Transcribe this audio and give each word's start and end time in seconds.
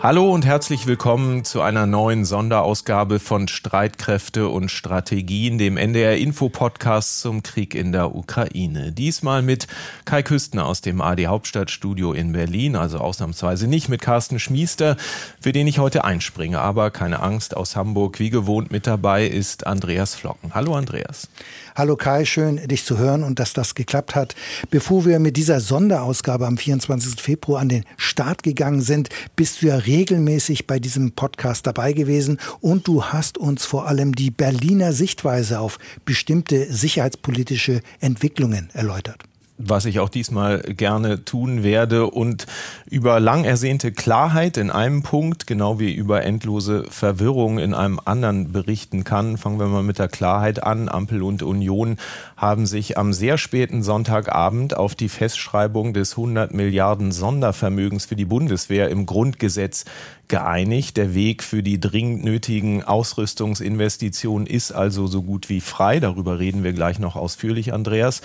Hallo 0.00 0.32
und 0.32 0.46
herzlich 0.46 0.86
willkommen 0.86 1.42
zu 1.42 1.60
einer 1.60 1.84
neuen 1.84 2.24
Sonderausgabe 2.24 3.18
von 3.18 3.48
Streitkräfte 3.48 4.46
und 4.46 4.70
Strategien, 4.70 5.58
dem 5.58 5.76
NDR 5.76 6.16
Info 6.18 6.48
Podcast 6.48 7.20
zum 7.20 7.42
Krieg 7.42 7.74
in 7.74 7.90
der 7.90 8.14
Ukraine. 8.14 8.92
Diesmal 8.92 9.42
mit 9.42 9.66
Kai 10.04 10.22
Küstner 10.22 10.66
aus 10.66 10.82
dem 10.82 11.00
AD 11.00 11.26
Hauptstadtstudio 11.26 12.12
in 12.12 12.30
Berlin, 12.30 12.76
also 12.76 12.98
ausnahmsweise 12.98 13.66
nicht 13.66 13.88
mit 13.88 14.00
Carsten 14.00 14.38
Schmiester, 14.38 14.96
für 15.40 15.50
den 15.50 15.66
ich 15.66 15.80
heute 15.80 16.04
einspringe, 16.04 16.60
aber 16.60 16.92
keine 16.92 17.20
Angst, 17.20 17.56
aus 17.56 17.74
Hamburg 17.74 18.20
wie 18.20 18.30
gewohnt 18.30 18.70
mit 18.70 18.86
dabei 18.86 19.26
ist 19.26 19.66
Andreas 19.66 20.14
Flocken. 20.14 20.54
Hallo 20.54 20.76
Andreas. 20.76 21.28
Hallo 21.74 21.96
Kai, 21.96 22.24
schön 22.24 22.56
dich 22.68 22.84
zu 22.84 22.98
hören 22.98 23.24
und 23.24 23.40
dass 23.40 23.52
das 23.52 23.74
geklappt 23.74 24.14
hat. 24.14 24.36
Bevor 24.70 25.04
wir 25.06 25.18
mit 25.18 25.36
dieser 25.36 25.58
Sonderausgabe 25.58 26.46
am 26.46 26.56
24. 26.56 27.20
Februar 27.20 27.60
an 27.60 27.68
den 27.68 27.84
Start 27.96 28.44
gegangen 28.44 28.80
sind, 28.80 29.08
bist 29.34 29.62
du 29.62 29.66
ja 29.66 29.76
regelmäßig 29.88 30.66
bei 30.66 30.78
diesem 30.78 31.12
Podcast 31.12 31.66
dabei 31.66 31.92
gewesen. 31.92 32.38
Und 32.60 32.86
du 32.86 33.04
hast 33.04 33.38
uns 33.38 33.64
vor 33.64 33.88
allem 33.88 34.14
die 34.14 34.30
Berliner 34.30 34.92
Sichtweise 34.92 35.60
auf 35.60 35.78
bestimmte 36.04 36.72
sicherheitspolitische 36.72 37.80
Entwicklungen 38.00 38.68
erläutert 38.74 39.24
was 39.58 39.84
ich 39.84 39.98
auch 39.98 40.08
diesmal 40.08 40.60
gerne 40.60 41.24
tun 41.24 41.64
werde 41.64 42.06
und 42.06 42.46
über 42.88 43.18
lang 43.18 43.44
ersehnte 43.44 43.90
Klarheit 43.90 44.56
in 44.56 44.70
einem 44.70 45.02
Punkt, 45.02 45.48
genau 45.48 45.80
wie 45.80 45.92
über 45.92 46.22
endlose 46.22 46.84
Verwirrung 46.88 47.58
in 47.58 47.74
einem 47.74 48.00
anderen 48.04 48.52
berichten 48.52 49.02
kann. 49.02 49.36
Fangen 49.36 49.58
wir 49.58 49.66
mal 49.66 49.82
mit 49.82 49.98
der 49.98 50.08
Klarheit 50.08 50.62
an. 50.62 50.88
Ampel 50.88 51.22
und 51.22 51.42
Union 51.42 51.98
haben 52.36 52.66
sich 52.66 52.96
am 52.96 53.12
sehr 53.12 53.36
späten 53.36 53.82
Sonntagabend 53.82 54.76
auf 54.76 54.94
die 54.94 55.08
Festschreibung 55.08 55.92
des 55.92 56.12
100 56.12 56.54
Milliarden 56.54 57.10
Sondervermögens 57.10 58.06
für 58.06 58.16
die 58.16 58.24
Bundeswehr 58.24 58.88
im 58.90 59.06
Grundgesetz 59.06 59.84
geeinigt. 60.28 60.96
Der 60.96 61.14
Weg 61.14 61.42
für 61.42 61.62
die 61.62 61.80
dringend 61.80 62.22
nötigen 62.22 62.84
Ausrüstungsinvestitionen 62.84 64.46
ist 64.46 64.70
also 64.70 65.06
so 65.08 65.22
gut 65.22 65.48
wie 65.48 65.60
frei. 65.60 65.98
Darüber 65.98 66.38
reden 66.38 66.62
wir 66.62 66.72
gleich 66.72 66.98
noch 66.98 67.16
ausführlich, 67.16 67.72
Andreas. 67.72 68.22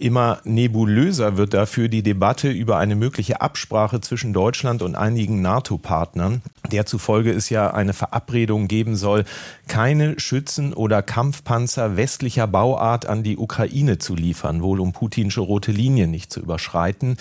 Immer 0.00 0.40
nebulöser 0.44 1.36
wird 1.36 1.52
dafür 1.52 1.88
die 1.88 2.02
Debatte 2.02 2.48
über 2.48 2.78
eine 2.78 2.96
mögliche 2.96 3.42
Absprache 3.42 4.00
zwischen 4.00 4.32
Deutschland 4.32 4.80
und 4.80 4.94
einigen 4.94 5.42
NATO-Partnern, 5.42 6.40
der 6.72 6.86
zufolge 6.86 7.30
es 7.32 7.50
ja 7.50 7.74
eine 7.74 7.92
Verabredung 7.92 8.66
geben 8.66 8.96
soll, 8.96 9.26
keine 9.68 10.18
Schützen 10.18 10.72
oder 10.72 11.02
Kampfpanzer 11.02 11.98
westlicher 11.98 12.46
Bauart 12.46 13.04
an 13.04 13.22
die 13.22 13.36
Ukraine 13.36 13.98
zu 13.98 14.14
liefern, 14.14 14.62
wohl 14.62 14.80
um 14.80 14.94
putinsche 14.94 15.42
rote 15.42 15.70
Linien 15.70 16.10
nicht 16.10 16.32
zu 16.32 16.40
überschreiten. 16.40 17.18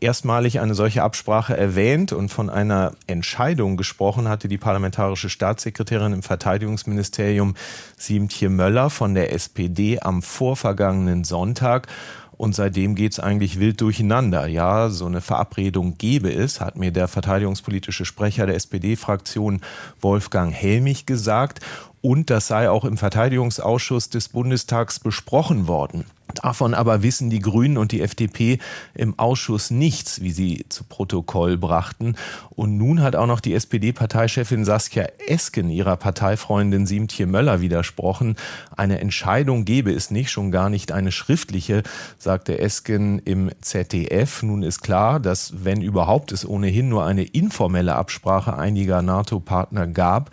Erstmalig 0.00 0.58
eine 0.58 0.74
solche 0.74 1.02
Absprache 1.02 1.54
erwähnt 1.54 2.12
und 2.12 2.30
von 2.30 2.48
einer 2.48 2.92
Entscheidung 3.06 3.76
gesprochen 3.76 4.26
hatte 4.26 4.48
die 4.48 4.58
parlamentarische 4.58 5.28
Staatssekretärin 5.28 6.14
im 6.14 6.22
Verteidigungsministerium 6.22 7.56
Siemtje 7.98 8.48
Möller 8.48 8.88
von 8.88 9.14
der 9.14 9.34
SPD 9.34 10.00
am 10.00 10.22
vorvergangenen 10.22 11.24
Sonntag. 11.24 11.88
Und 12.36 12.54
seitdem 12.54 12.94
geht's 12.94 13.20
eigentlich 13.20 13.60
wild 13.60 13.80
durcheinander. 13.80 14.46
Ja, 14.46 14.88
so 14.90 15.06
eine 15.06 15.20
Verabredung 15.20 15.96
gäbe 15.98 16.32
es, 16.32 16.60
hat 16.60 16.76
mir 16.76 16.90
der 16.90 17.08
verteidigungspolitische 17.08 18.04
Sprecher 18.04 18.46
der 18.46 18.56
SPD-Fraktion 18.56 19.60
Wolfgang 20.00 20.52
Helmich 20.52 21.06
gesagt. 21.06 21.60
Und 22.02 22.30
das 22.30 22.48
sei 22.48 22.68
auch 22.68 22.84
im 22.84 22.98
Verteidigungsausschuss 22.98 24.10
des 24.10 24.28
Bundestags 24.28 24.98
besprochen 24.98 25.68
worden. 25.68 26.04
Davon 26.34 26.74
aber 26.74 27.02
wissen 27.02 27.30
die 27.30 27.40
Grünen 27.40 27.76
und 27.76 27.92
die 27.92 28.00
FDP 28.00 28.58
im 28.94 29.18
Ausschuss 29.18 29.70
nichts, 29.70 30.22
wie 30.22 30.30
sie 30.30 30.64
zu 30.68 30.84
Protokoll 30.84 31.58
brachten. 31.58 32.16
Und 32.50 32.78
nun 32.78 33.02
hat 33.02 33.16
auch 33.16 33.26
noch 33.26 33.40
die 33.40 33.54
SPD-Parteichefin 33.54 34.64
Saskia 34.64 35.06
Esken 35.26 35.68
ihrer 35.68 35.96
Parteifreundin 35.96 36.86
Siemtje 36.86 37.26
Möller 37.26 37.60
widersprochen. 37.60 38.36
Eine 38.76 39.00
Entscheidung 39.00 39.64
gebe 39.64 39.92
es 39.92 40.10
nicht, 40.10 40.30
schon 40.30 40.50
gar 40.50 40.70
nicht 40.70 40.92
eine 40.92 41.12
schriftliche, 41.12 41.82
sagte 42.18 42.58
Esken 42.58 43.18
im 43.18 43.50
ZDF. 43.60 44.42
Nun 44.42 44.62
ist 44.62 44.80
klar, 44.80 45.20
dass 45.20 45.64
wenn 45.64 45.82
überhaupt 45.82 46.32
es 46.32 46.48
ohnehin 46.48 46.88
nur 46.88 47.04
eine 47.04 47.24
informelle 47.24 47.94
Absprache 47.94 48.56
einiger 48.56 49.02
NATO-Partner 49.02 49.86
gab, 49.86 50.30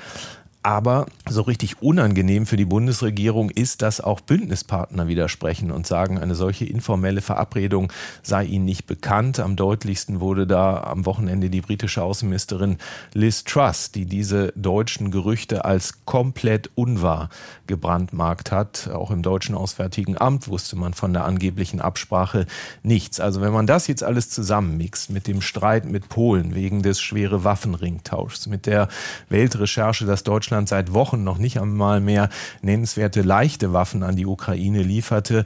aber 0.61 1.05
so 1.27 1.41
richtig 1.43 1.81
unangenehm 1.81 2.45
für 2.45 2.57
die 2.57 2.65
Bundesregierung 2.65 3.49
ist, 3.49 3.81
dass 3.81 4.01
auch 4.01 4.19
Bündnispartner 4.19 5.07
widersprechen 5.07 5.71
und 5.71 5.87
sagen, 5.87 6.19
eine 6.19 6.35
solche 6.35 6.65
informelle 6.65 7.21
Verabredung 7.21 7.93
sei 8.23 8.43
ihnen 8.43 8.65
nicht 8.65 8.85
bekannt. 8.85 9.39
Am 9.39 9.55
deutlichsten 9.55 10.19
wurde 10.19 10.45
da 10.45 10.83
am 10.83 11.05
Wochenende 11.05 11.49
die 11.49 11.61
britische 11.61 12.03
Außenministerin 12.03 12.77
Liz 13.13 13.45
Truss, 13.45 13.91
die 13.91 14.05
diese 14.05 14.51
deutschen 14.55 15.11
Gerüchte 15.11 15.63
als 15.63 16.03
komplett 16.03 16.69
unwahr 16.75 17.29
gebrandmarkt 17.67 18.51
hat. 18.51 18.89
Auch 18.93 19.11
im 19.11 19.21
deutschen 19.21 19.55
Auswärtigen 19.55 20.17
Amt 20.19 20.49
wusste 20.49 20.75
man 20.75 20.93
von 20.93 21.13
der 21.13 21.23
angeblichen 21.23 21.79
Absprache 21.79 22.47
nichts. 22.83 23.21
Also 23.21 23.39
wenn 23.39 23.53
man 23.53 23.65
das 23.65 23.87
jetzt 23.87 24.03
alles 24.03 24.29
zusammenmixt 24.29 25.09
mit 25.09 25.25
dem 25.27 25.41
Streit 25.41 25.85
mit 25.85 26.09
Polen 26.09 26.53
wegen 26.53 26.81
des 26.81 26.99
schwere 26.99 27.45
Waffenringtauschs, 27.45 28.47
mit 28.47 28.65
der 28.65 28.89
Weltrecherche, 29.29 30.05
dass 30.05 30.23
Deutschland 30.23 30.48
Deutschland 30.49 30.67
seit 30.67 30.93
Wochen 30.93 31.23
noch 31.23 31.37
nicht 31.37 31.59
einmal 31.61 31.99
mehr 31.99 32.27
nennenswerte 32.63 33.21
leichte 33.21 33.71
Waffen 33.71 34.01
an 34.01 34.15
die 34.15 34.25
Ukraine 34.25 34.81
lieferte. 34.81 35.45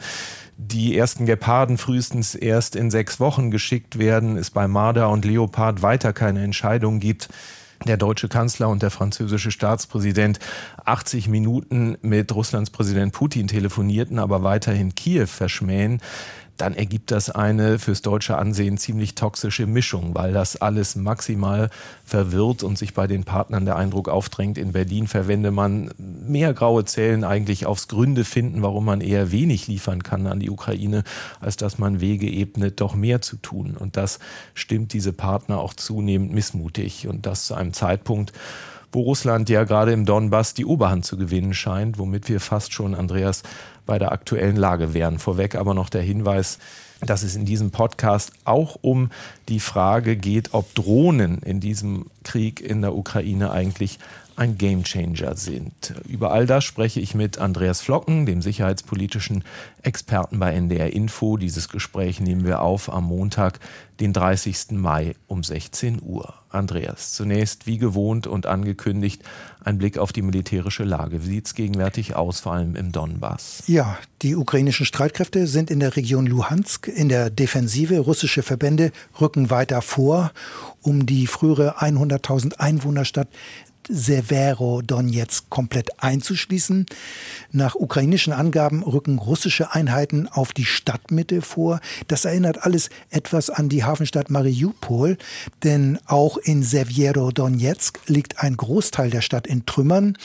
Die 0.55 0.97
ersten 0.97 1.25
Geparden 1.25 1.77
frühestens 1.77 2.35
erst 2.35 2.77
in 2.77 2.89
sechs 2.89 3.19
Wochen 3.19 3.51
geschickt 3.51 3.99
werden, 3.99 4.37
es 4.37 4.49
bei 4.49 4.65
Marder 4.69 5.09
und 5.09 5.25
Leopard 5.25 5.81
weiter 5.81 6.13
keine 6.13 6.41
Entscheidung 6.41 7.01
gibt. 7.01 7.27
Der 7.85 7.97
deutsche 7.97 8.29
Kanzler 8.29 8.69
und 8.69 8.81
der 8.81 8.91
französische 8.91 9.51
Staatspräsident 9.51 10.39
80 10.85 11.27
Minuten 11.27 11.97
mit 12.01 12.33
Russlands 12.33 12.69
Präsident 12.69 13.11
Putin 13.11 13.49
telefonierten, 13.49 14.19
aber 14.19 14.43
weiterhin 14.43 14.95
Kiew 14.95 15.27
verschmähen, 15.27 15.99
dann 16.57 16.75
ergibt 16.75 17.11
das 17.11 17.29
eine 17.29 17.79
fürs 17.79 18.01
deutsche 18.01 18.37
Ansehen 18.37 18.77
ziemlich 18.77 19.15
toxische 19.15 19.65
Mischung, 19.65 20.13
weil 20.13 20.33
das 20.33 20.55
alles 20.55 20.95
maximal 20.95 21.69
verwirrt 22.05 22.63
und 22.63 22.77
sich 22.77 22.93
bei 22.93 23.07
den 23.07 23.23
Partnern 23.23 23.65
der 23.65 23.75
Eindruck 23.75 24.07
aufdrängt, 24.07 24.57
in 24.57 24.71
Berlin 24.71 25.07
verwende 25.07 25.51
man 25.51 25.91
mehr 25.97 26.53
graue 26.53 26.85
Zellen 26.85 27.23
eigentlich 27.23 27.65
aufs 27.65 27.87
Gründe 27.87 28.23
finden, 28.23 28.61
warum 28.61 28.85
man 28.85 29.01
eher 29.01 29.31
wenig 29.31 29.67
liefern 29.67 30.03
kann 30.03 30.27
an 30.27 30.39
die 30.39 30.49
Ukraine, 30.49 31.03
als 31.39 31.57
dass 31.57 31.79
man 31.79 32.01
Wege 32.01 32.29
ebnet, 32.29 32.81
doch 32.81 32.93
mehr 32.93 33.21
zu 33.21 33.37
tun. 33.37 33.75
Und 33.77 33.97
das 33.97 34.19
stimmt 34.53 34.93
diese 34.93 35.13
Partner 35.13 35.59
auch 35.59 35.73
zunehmend 35.73 36.33
missmutig. 36.33 37.07
Und 37.07 37.25
das 37.25 37.47
zu 37.47 37.55
einem 37.55 37.73
Zeitpunkt, 37.73 38.31
wo 38.93 39.01
Russland 39.01 39.49
ja 39.49 39.63
gerade 39.63 39.91
im 39.91 40.05
Donbass 40.05 40.53
die 40.53 40.65
Oberhand 40.65 41.03
zu 41.05 41.17
gewinnen 41.17 41.53
scheint, 41.53 41.97
womit 41.97 42.29
wir 42.29 42.39
fast 42.39 42.73
schon, 42.73 42.95
Andreas, 42.95 43.43
bei 43.85 43.99
der 43.99 44.11
aktuellen 44.11 44.55
Lage 44.55 44.93
wären. 44.93 45.19
Vorweg 45.19 45.55
aber 45.55 45.73
noch 45.73 45.89
der 45.89 46.03
Hinweis, 46.03 46.59
dass 47.01 47.23
es 47.23 47.35
in 47.35 47.45
diesem 47.45 47.71
Podcast 47.71 48.31
auch 48.45 48.77
um 48.81 49.09
die 49.49 49.59
Frage 49.59 50.15
geht, 50.15 50.53
ob 50.53 50.73
Drohnen 50.75 51.39
in 51.39 51.59
diesem 51.59 52.05
Krieg 52.23 52.61
in 52.61 52.81
der 52.81 52.95
Ukraine 52.95 53.51
eigentlich 53.51 53.99
ein 54.35 54.57
Gamechanger 54.57 55.35
sind. 55.35 55.93
Über 56.07 56.31
all 56.31 56.47
das 56.47 56.63
spreche 56.63 56.99
ich 56.99 57.13
mit 57.13 57.37
Andreas 57.37 57.81
Flocken, 57.81 58.25
dem 58.25 58.41
sicherheitspolitischen 58.41 59.43
Experten 59.81 60.39
bei 60.39 60.53
NDR 60.53 60.91
Info. 60.91 61.37
Dieses 61.37 61.69
Gespräch 61.69 62.19
nehmen 62.19 62.45
wir 62.45 62.61
auf 62.61 62.91
am 62.91 63.05
Montag, 63.05 63.59
den 63.99 64.11
30. 64.11 64.71
Mai 64.71 65.15
um 65.27 65.43
16 65.43 66.01
Uhr. 66.01 66.33
Andreas, 66.49 67.13
zunächst 67.13 67.65
wie 67.65 67.79
gewohnt 67.79 68.27
und 68.27 68.45
angekündigt 68.45 69.23
ein 69.63 69.77
Blick 69.79 69.97
auf 69.97 70.13
die 70.13 70.21
militärische 70.21 70.83
Lage. 70.83 71.23
Wie 71.23 71.29
sieht 71.29 71.47
es 71.47 71.55
gegenwärtig 71.55 72.15
aus, 72.15 72.41
vor 72.41 72.53
allem 72.53 72.75
im 72.75 72.91
Donbass? 72.91 73.63
Ja, 73.65 73.97
die 74.21 74.35
ukrainischen 74.35 74.85
Streitkräfte 74.85 75.47
sind 75.47 75.71
in 75.71 75.79
der 75.79 75.95
Region 75.95 76.27
Luhansk 76.27 76.87
in 76.87 77.09
der 77.09 77.29
Defensive. 77.31 77.97
Russische 77.99 78.43
Verbände 78.43 78.91
rücken 79.19 79.49
weiter 79.49 79.81
vor, 79.81 80.31
um 80.83 81.05
die 81.05 81.27
frühere 81.27 81.79
100.000 81.81 82.59
Einwohnerstadt 82.59 83.27
Severo-Donetsk 83.89 85.49
komplett 85.49 86.03
einzuschließen. 86.03 86.85
Nach 87.51 87.75
ukrainischen 87.75 88.33
Angaben 88.33 88.83
rücken 88.83 89.19
russische 89.19 89.73
Einheiten 89.73 90.27
auf 90.27 90.53
die 90.53 90.65
Stadtmitte 90.65 91.41
vor. 91.41 91.79
Das 92.07 92.25
erinnert 92.25 92.63
alles 92.63 92.89
etwas 93.09 93.49
an 93.49 93.69
die 93.69 93.83
Hafenstadt 93.83 94.29
Mariupol, 94.29 95.17
denn 95.63 95.99
auch 96.05 96.37
in 96.37 96.63
Severo-Donetsk 96.63 97.99
liegt 98.07 98.39
ein 98.39 98.57
Großteil 98.57 99.09
der 99.09 99.21
Stadt 99.21 99.47
in 99.47 99.65
Trümmern. 99.65 100.17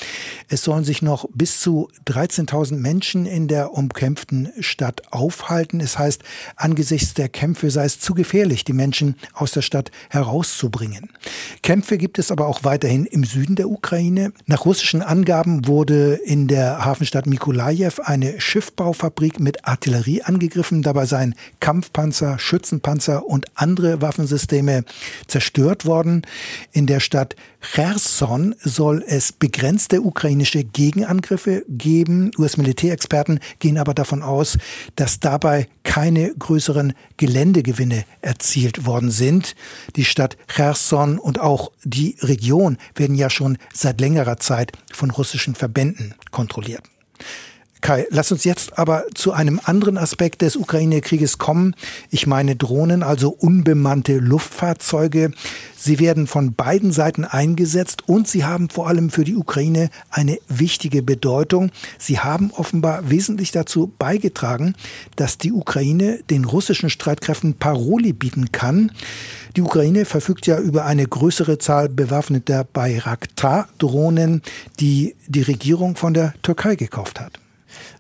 Es 0.49 0.65
sollen 0.65 0.85
sich 0.85 1.03
noch 1.03 1.29
bis 1.35 1.61
zu 1.61 1.89
13.000 2.07 2.77
Menschen 2.77 3.27
in 3.27 3.49
der 3.49 3.73
umkämpften 3.73 4.51
Stadt 4.61 5.13
aufhalten. 5.13 5.81
Es 5.81 5.99
heißt, 5.99 6.23
angesichts 6.57 7.15
der 7.15 7.29
Kämpfe 7.29 7.71
sei 7.71 7.85
es 7.85 8.01
zu 8.01 8.15
gefährlich, 8.15 8.65
die 8.65 8.73
Menschen 8.73 9.17
aus 9.33 9.53
der 9.53 9.63
Stadt 9.63 9.91
herauszubringen. 10.11 11.11
Kämpfe 11.63 11.99
gibt 11.99 12.19
es 12.19 12.31
aber 12.31 12.47
auch 12.47 12.65
weiterhin 12.65 13.05
im 13.07 13.25
Süden 13.25 13.48
Süden 13.49 13.57
der 13.57 13.71
Ukraine. 13.71 14.33
Nach 14.45 14.67
russischen 14.67 15.01
Angaben 15.01 15.67
wurde 15.67 16.15
in 16.15 16.49
der 16.49 16.85
Hafenstadt 16.85 17.27
Mikolajew 17.27 18.03
eine 18.05 18.39
Schiffbaufabrik 18.43 19.41
mit 19.41 19.67
Artillerie 19.67 20.23
angegriffen. 20.23 20.83
Dabei 20.83 21.07
seien 21.07 21.35
Kampfpanzer, 21.59 22.39
Schützenpanzer 22.39 23.25
und 23.25 23.47
andere 23.55 24.03
Waffensysteme 24.03 24.85
zerstört 25.29 25.87
worden. 25.87 26.23
In 26.73 26.87
der 26.87 27.01
Stadt 27.01 27.37
Cherson 27.61 28.55
soll 28.61 29.03
es 29.07 29.33
begrenzte 29.33 30.03
ukrainische 30.03 30.63
Gegenangriffe 30.63 31.65
geben. 31.69 32.31
US-Militärexperten 32.39 33.41
gehen 33.59 33.79
aber 33.79 33.95
davon 33.95 34.23
aus, 34.23 34.59
dass 34.95 35.21
dabei 35.21 35.69
keine 35.83 36.35
größeren 36.39 36.93
Geländegewinne 37.17 38.05
erzielt 38.21 38.87
worden 38.87 39.11
sind. 39.11 39.57
Die 39.97 40.05
Stadt 40.05 40.37
Cherson 40.47 41.19
und 41.19 41.41
auch 41.41 41.73
die 41.83 42.17
Region 42.21 42.77
werden 42.95 43.17
ja 43.17 43.31
schon 43.39 43.57
seit 43.73 44.01
längerer 44.01 44.39
Zeit 44.39 44.73
von 44.93 45.11
russischen 45.13 45.55
Verbänden 45.55 46.15
kontrolliert. 46.33 46.83
Kai, 47.81 48.07
lass 48.11 48.33
uns 48.33 48.45
jetzt 48.45 48.79
aber 48.79 49.05
zu 49.15 49.33
einem 49.33 49.61
anderen 49.65 49.99
Aspekt 49.99 50.43
des 50.43 50.57
Ukraine-Krieges 50.57 51.39
kommen. 51.39 51.75
Ich 52.11 52.27
meine 52.27 52.57
Drohnen, 52.57 53.03
also 53.03 53.31
unbemannte 53.31 54.19
Luftfahrzeuge. 54.19 55.31
Sie 55.77 56.01
werden 56.01 56.27
von 56.27 56.55
beiden 56.55 56.91
Seiten 56.91 57.25
eingesetzt 57.25 58.03
und 58.09 58.27
sie 58.27 58.45
haben 58.45 58.69
vor 58.69 58.89
allem 58.89 59.11
für 59.11 59.23
die 59.23 59.37
Ukraine 59.37 59.91
eine 60.11 60.39
wichtige 60.49 61.05
Bedeutung. 61.05 61.71
Sie 61.99 62.19
haben 62.19 62.51
offenbar 62.51 63.11
wesentlich 63.11 63.53
dazu 63.53 63.93
beigetragen, 63.97 64.75
dass 65.15 65.39
die 65.39 65.53
Ukraine 65.53 66.19
den 66.31 66.45
russischen 66.45 66.91
Streitkräften 66.91 67.55
Paroli 67.55 68.13
bieten 68.13 68.51
kann. 68.51 68.91
Die 69.57 69.63
Ukraine 69.63 70.05
verfügt 70.05 70.49
ja 70.49 70.59
über 70.59 70.85
eine 70.85 71.07
größere 71.07 71.59
Zahl 71.59 71.89
bewaffneter 71.89 72.65
Bayraktar-Drohnen, 72.65 74.43
die 74.81 75.15
die 75.29 75.43
Regierung 75.43 75.95
von 75.95 76.13
der 76.13 76.35
Türkei 76.43 76.75
gekauft 76.75 77.21
hat. 77.21 77.39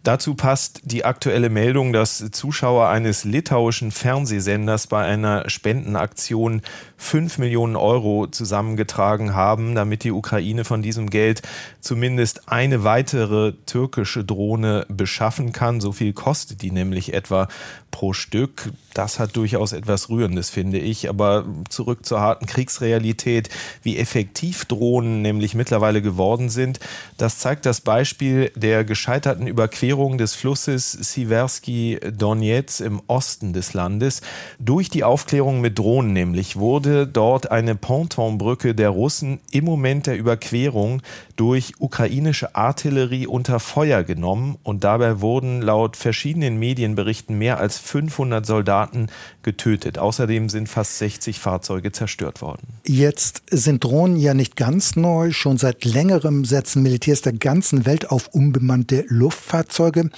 Dazu 0.08 0.34
passt 0.34 0.80
die 0.84 1.04
aktuelle 1.04 1.50
Meldung, 1.50 1.92
dass 1.92 2.30
Zuschauer 2.30 2.88
eines 2.88 3.24
litauischen 3.24 3.90
Fernsehsenders 3.90 4.86
bei 4.86 5.04
einer 5.04 5.50
Spendenaktion 5.50 6.62
5 6.96 7.36
Millionen 7.36 7.76
Euro 7.76 8.26
zusammengetragen 8.26 9.34
haben, 9.34 9.74
damit 9.74 10.04
die 10.04 10.12
Ukraine 10.12 10.64
von 10.64 10.80
diesem 10.80 11.10
Geld 11.10 11.42
zumindest 11.82 12.48
eine 12.48 12.84
weitere 12.84 13.52
türkische 13.66 14.24
Drohne 14.24 14.86
beschaffen 14.88 15.52
kann. 15.52 15.78
So 15.82 15.92
viel 15.92 16.14
kostet 16.14 16.62
die 16.62 16.70
nämlich 16.70 17.12
etwa 17.12 17.46
pro 17.90 18.12
Stück. 18.12 18.72
Das 18.94 19.18
hat 19.18 19.36
durchaus 19.36 19.72
etwas 19.72 20.08
Rührendes, 20.08 20.50
finde 20.50 20.78
ich. 20.78 21.08
Aber 21.08 21.44
zurück 21.68 22.04
zur 22.04 22.20
harten 22.20 22.46
Kriegsrealität, 22.46 23.48
wie 23.82 23.98
effektiv 23.98 24.64
Drohnen 24.64 25.22
nämlich 25.22 25.54
mittlerweile 25.54 26.02
geworden 26.02 26.48
sind, 26.48 26.80
das 27.16 27.38
zeigt 27.38 27.66
das 27.66 27.80
Beispiel 27.80 28.50
der 28.54 28.84
gescheiterten 28.84 29.46
Überquerung 29.46 30.18
des 30.18 30.34
Flusses 30.34 30.92
Siversky 30.92 31.98
Donetsk 32.16 32.80
im 32.80 33.00
Osten 33.06 33.52
des 33.52 33.74
Landes. 33.74 34.20
Durch 34.58 34.90
die 34.90 35.04
Aufklärung 35.04 35.60
mit 35.60 35.78
Drohnen 35.78 36.12
nämlich 36.12 36.56
wurde 36.56 37.06
dort 37.06 37.50
eine 37.50 37.74
Pontonbrücke 37.74 38.74
der 38.74 38.90
Russen 38.90 39.40
im 39.50 39.64
Moment 39.64 40.06
der 40.06 40.18
Überquerung 40.18 41.02
durch 41.36 41.74
ukrainische 41.78 42.54
Artillerie 42.54 43.26
unter 43.26 43.60
Feuer 43.60 44.02
genommen 44.02 44.58
und 44.62 44.84
dabei 44.84 45.20
wurden 45.20 45.62
laut 45.62 45.96
verschiedenen 45.96 46.58
Medienberichten 46.58 47.38
mehr 47.38 47.58
als 47.58 47.77
500 47.78 48.44
Soldaten 48.44 49.08
getötet. 49.42 49.98
Außerdem 49.98 50.48
sind 50.48 50.68
fast 50.68 50.98
60 50.98 51.38
Fahrzeuge 51.38 51.92
zerstört 51.92 52.42
worden. 52.42 52.68
Jetzt 52.86 53.42
sind 53.50 53.84
Drohnen 53.84 54.16
ja 54.16 54.34
nicht 54.34 54.56
ganz 54.56 54.96
neu. 54.96 55.32
Schon 55.32 55.58
seit 55.58 55.84
längerem 55.84 56.44
setzen 56.44 56.82
Militärs 56.82 57.22
der 57.22 57.32
ganzen 57.32 57.86
Welt 57.86 58.10
auf 58.10 58.28
unbemannte 58.28 59.04
Luftfahrzeuge. 59.08 60.10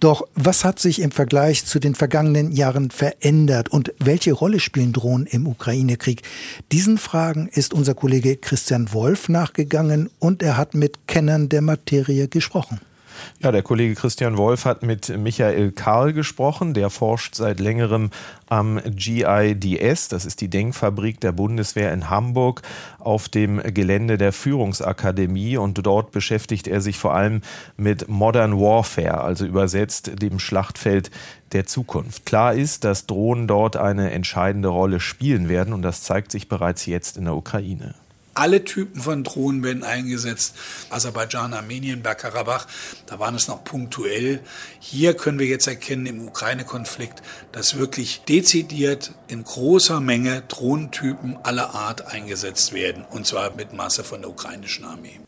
Doch 0.00 0.26
was 0.34 0.64
hat 0.64 0.78
sich 0.78 1.00
im 1.00 1.12
Vergleich 1.12 1.64
zu 1.64 1.78
den 1.78 1.94
vergangenen 1.94 2.50
Jahren 2.52 2.90
verändert 2.90 3.68
und 3.68 3.92
welche 3.98 4.32
Rolle 4.32 4.60
spielen 4.60 4.92
Drohnen 4.92 5.26
im 5.26 5.46
Ukraine-Krieg? 5.46 6.22
Diesen 6.72 6.98
Fragen 6.98 7.48
ist 7.48 7.72
unser 7.72 7.94
Kollege 7.94 8.36
Christian 8.36 8.92
Wolf 8.92 9.28
nachgegangen 9.28 10.10
und 10.18 10.42
er 10.42 10.56
hat 10.56 10.74
mit 10.74 11.06
Kennern 11.06 11.48
der 11.48 11.62
Materie 11.62 12.28
gesprochen. 12.28 12.80
Ja, 13.40 13.52
der 13.52 13.62
Kollege 13.62 13.94
Christian 13.94 14.36
Wolf 14.36 14.64
hat 14.64 14.82
mit 14.82 15.08
Michael 15.16 15.72
Karl 15.72 16.12
gesprochen. 16.12 16.74
Der 16.74 16.90
forscht 16.90 17.34
seit 17.34 17.60
längerem 17.60 18.10
am 18.48 18.80
GIDS, 18.84 20.08
das 20.08 20.26
ist 20.26 20.42
die 20.42 20.48
Denkfabrik 20.48 21.20
der 21.20 21.32
Bundeswehr 21.32 21.92
in 21.92 22.10
Hamburg, 22.10 22.60
auf 22.98 23.30
dem 23.30 23.62
Gelände 23.62 24.18
der 24.18 24.32
Führungsakademie. 24.32 25.56
Und 25.56 25.84
dort 25.86 26.12
beschäftigt 26.12 26.68
er 26.68 26.80
sich 26.80 26.98
vor 26.98 27.14
allem 27.14 27.40
mit 27.76 28.08
Modern 28.08 28.58
Warfare, 28.58 29.22
also 29.22 29.46
übersetzt 29.46 30.20
dem 30.20 30.38
Schlachtfeld 30.38 31.10
der 31.52 31.66
Zukunft. 31.66 32.26
Klar 32.26 32.54
ist, 32.54 32.84
dass 32.84 33.06
Drohnen 33.06 33.46
dort 33.46 33.76
eine 33.76 34.10
entscheidende 34.10 34.68
Rolle 34.68 35.00
spielen 35.00 35.48
werden 35.48 35.72
und 35.72 35.82
das 35.82 36.02
zeigt 36.02 36.32
sich 36.32 36.48
bereits 36.48 36.86
jetzt 36.86 37.16
in 37.16 37.24
der 37.24 37.34
Ukraine. 37.34 37.94
Alle 38.34 38.64
Typen 38.64 39.00
von 39.00 39.24
Drohnen 39.24 39.62
werden 39.62 39.84
eingesetzt. 39.84 40.54
Aserbaidschan, 40.90 41.52
Armenien, 41.52 42.02
Bergkarabach, 42.02 42.66
da 43.06 43.18
waren 43.18 43.34
es 43.34 43.48
noch 43.48 43.62
punktuell. 43.62 44.40
Hier 44.80 45.14
können 45.14 45.38
wir 45.38 45.46
jetzt 45.46 45.66
erkennen 45.66 46.06
im 46.06 46.28
Ukraine-Konflikt, 46.28 47.22
dass 47.52 47.76
wirklich 47.76 48.22
dezidiert 48.26 49.12
in 49.28 49.44
großer 49.44 50.00
Menge 50.00 50.42
Drohnentypen 50.48 51.36
aller 51.42 51.74
Art 51.74 52.06
eingesetzt 52.06 52.72
werden. 52.72 53.04
Und 53.10 53.26
zwar 53.26 53.54
mit 53.54 53.74
Masse 53.74 54.02
von 54.02 54.22
der 54.22 54.30
ukrainischen 54.30 54.84
Armee. 54.84 55.20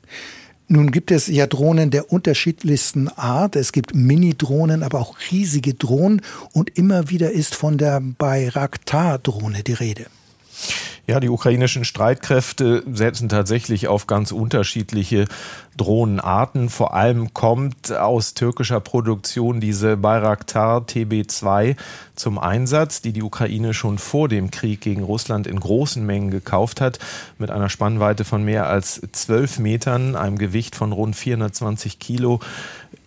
Nun 0.66 0.90
gibt 0.90 1.10
es 1.10 1.26
ja 1.26 1.46
Drohnen 1.46 1.90
der 1.90 2.10
unterschiedlichsten 2.10 3.08
Art. 3.08 3.54
Es 3.54 3.72
gibt 3.72 3.94
Mini-Drohnen, 3.94 4.82
aber 4.82 4.98
auch 5.00 5.16
riesige 5.30 5.74
Drohnen. 5.74 6.22
Und 6.52 6.78
immer 6.78 7.10
wieder 7.10 7.32
ist 7.32 7.54
von 7.54 7.76
der 7.76 8.00
Bayraktar-Drohne 8.00 9.62
die 9.62 9.74
Rede. 9.74 10.06
Ja, 11.06 11.20
die 11.20 11.28
ukrainischen 11.28 11.84
Streitkräfte 11.84 12.82
setzen 12.90 13.28
tatsächlich 13.28 13.88
auf 13.88 14.06
ganz 14.06 14.32
unterschiedliche 14.32 15.26
Drohnenarten. 15.76 16.70
Vor 16.70 16.94
allem 16.94 17.34
kommt 17.34 17.92
aus 17.92 18.32
türkischer 18.32 18.80
Produktion 18.80 19.60
diese 19.60 19.98
Bayraktar 19.98 20.78
TB2 20.86 21.76
zum 22.14 22.38
Einsatz, 22.38 23.02
die 23.02 23.12
die 23.12 23.22
Ukraine 23.22 23.74
schon 23.74 23.98
vor 23.98 24.28
dem 24.28 24.50
Krieg 24.50 24.80
gegen 24.80 25.02
Russland 25.02 25.46
in 25.46 25.60
großen 25.60 26.04
Mengen 26.06 26.30
gekauft 26.30 26.80
hat, 26.80 26.98
mit 27.36 27.50
einer 27.50 27.68
Spannweite 27.68 28.24
von 28.24 28.42
mehr 28.42 28.66
als 28.66 29.02
zwölf 29.12 29.58
Metern, 29.58 30.16
einem 30.16 30.38
Gewicht 30.38 30.74
von 30.74 30.92
rund 30.92 31.16
420 31.16 31.98
Kilo 31.98 32.40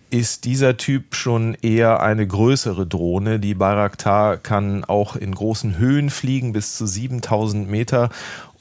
ist 0.10 0.46
dieser 0.46 0.78
Typ 0.78 1.16
schon 1.16 1.56
eher 1.62 2.02
eine 2.02 2.26
größere 2.26 2.88
Drohne. 2.88 3.40
Die 3.40 3.54
Bayraktar 3.54 4.38
kann 4.38 4.84
auch 4.84 5.16
in 5.16 5.34
großen 5.34 5.78
Höhen 5.78 6.10
fliegen, 6.10 6.54
bis 6.54 6.76
zu 6.76 6.88
7000 6.88 7.70
Meter 7.70 8.10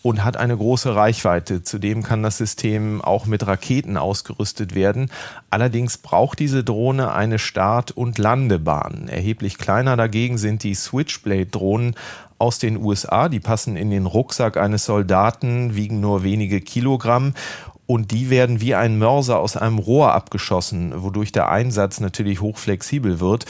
und 0.03 0.25
hat 0.25 0.37
eine 0.37 0.57
große 0.57 0.95
Reichweite. 0.95 1.63
Zudem 1.63 2.03
kann 2.03 2.23
das 2.23 2.39
System 2.39 3.01
auch 3.01 3.27
mit 3.27 3.47
Raketen 3.47 3.97
ausgerüstet 3.97 4.75
werden. 4.75 5.11
Allerdings 5.51 5.99
braucht 5.99 6.39
diese 6.39 6.63
Drohne 6.63 7.13
eine 7.13 7.39
Start- 7.39 7.91
und 7.91 8.19
Landebahn. 8.19 9.09
Erheblich 9.09 9.59
kleiner 9.59 9.97
dagegen 9.97 10.39
sind 10.39 10.63
die 10.63 10.75
Switchblade-Drohnen 10.75 11.97
aus 12.39 12.59
den 12.59 12.77
USA. 12.83 13.29
Die 13.29 13.41
passen 13.41 13.77
in 13.77 13.91
den 13.91 14.07
Rucksack 14.07 14.57
eines 14.57 14.85
Soldaten, 14.85 15.75
wiegen 15.75 16.01
nur 16.01 16.23
wenige 16.23 16.61
Kilogramm 16.61 17.35
und 17.87 18.11
die 18.11 18.31
werden 18.31 18.61
wie 18.61 18.75
ein 18.75 18.99
Mörser 18.99 19.39
aus 19.39 19.57
einem 19.57 19.79
Rohr 19.79 20.13
abgeschossen, 20.13 20.93
wodurch 21.03 21.33
der 21.33 21.49
Einsatz 21.49 22.01
natürlich 22.01 22.41
hochflexibel 22.41 23.21
wird. 23.21 23.47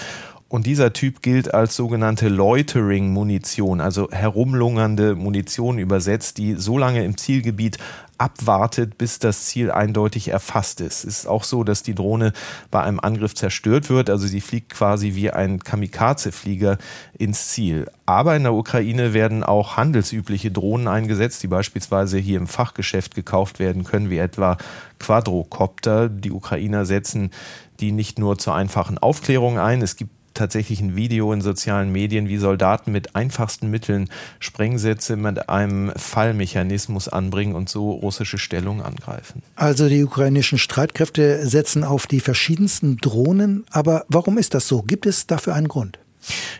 Und 0.48 0.66
dieser 0.66 0.92
Typ 0.92 1.22
gilt 1.22 1.54
als 1.54 1.74
sogenannte 1.74 2.28
Loitering-Munition, 2.28 3.80
also 3.80 4.08
herumlungernde 4.12 5.16
Munition 5.16 5.78
übersetzt, 5.78 6.38
die 6.38 6.54
so 6.54 6.78
lange 6.78 7.04
im 7.04 7.16
Zielgebiet 7.16 7.78
abwartet, 8.16 8.96
bis 8.96 9.18
das 9.18 9.46
Ziel 9.46 9.72
eindeutig 9.72 10.28
erfasst 10.28 10.80
ist. 10.80 11.04
Es 11.04 11.18
ist 11.18 11.26
auch 11.26 11.42
so, 11.42 11.64
dass 11.64 11.82
die 11.82 11.96
Drohne 11.96 12.32
bei 12.70 12.80
einem 12.80 13.00
Angriff 13.00 13.34
zerstört 13.34 13.90
wird. 13.90 14.08
Also 14.08 14.28
sie 14.28 14.40
fliegt 14.40 14.72
quasi 14.72 15.16
wie 15.16 15.32
ein 15.32 15.58
Kamikaze-Flieger 15.58 16.78
ins 17.18 17.48
Ziel. 17.48 17.90
Aber 18.06 18.36
in 18.36 18.44
der 18.44 18.54
Ukraine 18.54 19.12
werden 19.12 19.42
auch 19.42 19.76
handelsübliche 19.76 20.52
Drohnen 20.52 20.86
eingesetzt, 20.86 21.42
die 21.42 21.48
beispielsweise 21.48 22.18
hier 22.18 22.38
im 22.38 22.46
Fachgeschäft 22.46 23.16
gekauft 23.16 23.58
werden 23.58 23.82
können, 23.82 24.10
wie 24.10 24.18
etwa 24.18 24.56
Quadrocopter. 25.00 26.08
Die 26.08 26.30
Ukrainer 26.30 26.86
setzen 26.86 27.32
die 27.80 27.92
nicht 27.92 28.18
nur 28.18 28.38
zur 28.38 28.54
einfachen 28.54 28.96
Aufklärung 28.96 29.58
ein. 29.58 29.82
Es 29.82 29.96
gibt 29.96 30.15
tatsächlich 30.36 30.80
ein 30.80 30.96
Video 30.96 31.32
in 31.32 31.40
sozialen 31.40 31.90
Medien, 31.90 32.28
wie 32.28 32.36
Soldaten 32.36 32.92
mit 32.92 33.16
einfachsten 33.16 33.70
Mitteln 33.70 34.08
Sprengsätze 34.38 35.16
mit 35.16 35.48
einem 35.48 35.92
Fallmechanismus 35.96 37.08
anbringen 37.08 37.54
und 37.54 37.68
so 37.68 37.90
russische 37.90 38.38
Stellung 38.38 38.82
angreifen. 38.82 39.42
Also 39.56 39.88
die 39.88 40.04
ukrainischen 40.04 40.58
Streitkräfte 40.58 41.46
setzen 41.46 41.84
auf 41.84 42.06
die 42.06 42.20
verschiedensten 42.20 42.98
Drohnen, 42.98 43.64
aber 43.70 44.04
warum 44.08 44.38
ist 44.38 44.54
das 44.54 44.68
so? 44.68 44.82
Gibt 44.82 45.06
es 45.06 45.26
dafür 45.26 45.54
einen 45.54 45.68
Grund? 45.68 45.98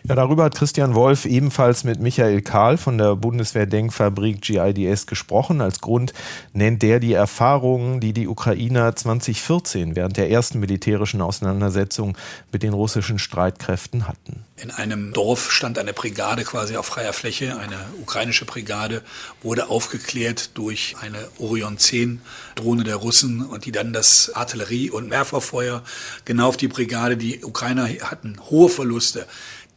Ja, 0.07 0.15
darüber 0.15 0.45
hat 0.45 0.55
Christian 0.55 0.95
Wolf 0.95 1.25
ebenfalls 1.25 1.83
mit 1.83 1.99
Michael 1.99 2.41
Kahl 2.41 2.77
von 2.77 2.97
der 2.97 3.15
Bundeswehr-Denkfabrik 3.15 4.41
GIDS 4.41 5.07
gesprochen. 5.07 5.61
Als 5.61 5.81
Grund 5.81 6.13
nennt 6.53 6.81
der 6.81 6.99
die 6.99 7.13
Erfahrungen, 7.13 7.99
die 7.99 8.13
die 8.13 8.27
Ukrainer 8.27 8.95
2014 8.95 9.95
während 9.95 10.17
der 10.17 10.29
ersten 10.29 10.59
militärischen 10.59 11.21
Auseinandersetzung 11.21 12.17
mit 12.51 12.63
den 12.63 12.73
russischen 12.73 13.19
Streitkräften 13.19 14.07
hatten. 14.07 14.43
In 14.59 14.71
einem 14.71 15.13
Dorf 15.13 15.51
stand 15.51 15.77
eine 15.77 15.93
Brigade 15.93 16.43
quasi 16.43 16.77
auf 16.77 16.87
freier 16.87 17.13
Fläche, 17.13 17.59
eine 17.59 17.77
ukrainische 18.01 18.45
Brigade, 18.45 19.03
wurde 19.43 19.69
aufgeklärt 19.69 20.57
durch 20.57 20.95
eine 20.99 21.17
Orion 21.37 21.77
10 21.77 22.21
Drohne 22.55 22.83
der 22.83 22.95
Russen 22.95 23.45
und 23.45 23.65
die 23.65 23.71
dann 23.71 23.93
das 23.93 24.31
Artillerie- 24.33 24.89
und 24.89 25.11
Werferfeuer 25.11 25.83
genau 26.25 26.47
auf 26.47 26.57
die 26.57 26.67
Brigade, 26.67 27.17
die 27.17 27.45
Ukrainer 27.45 27.87
hatten 27.87 28.37
hohe 28.49 28.69
Verluste. 28.69 29.27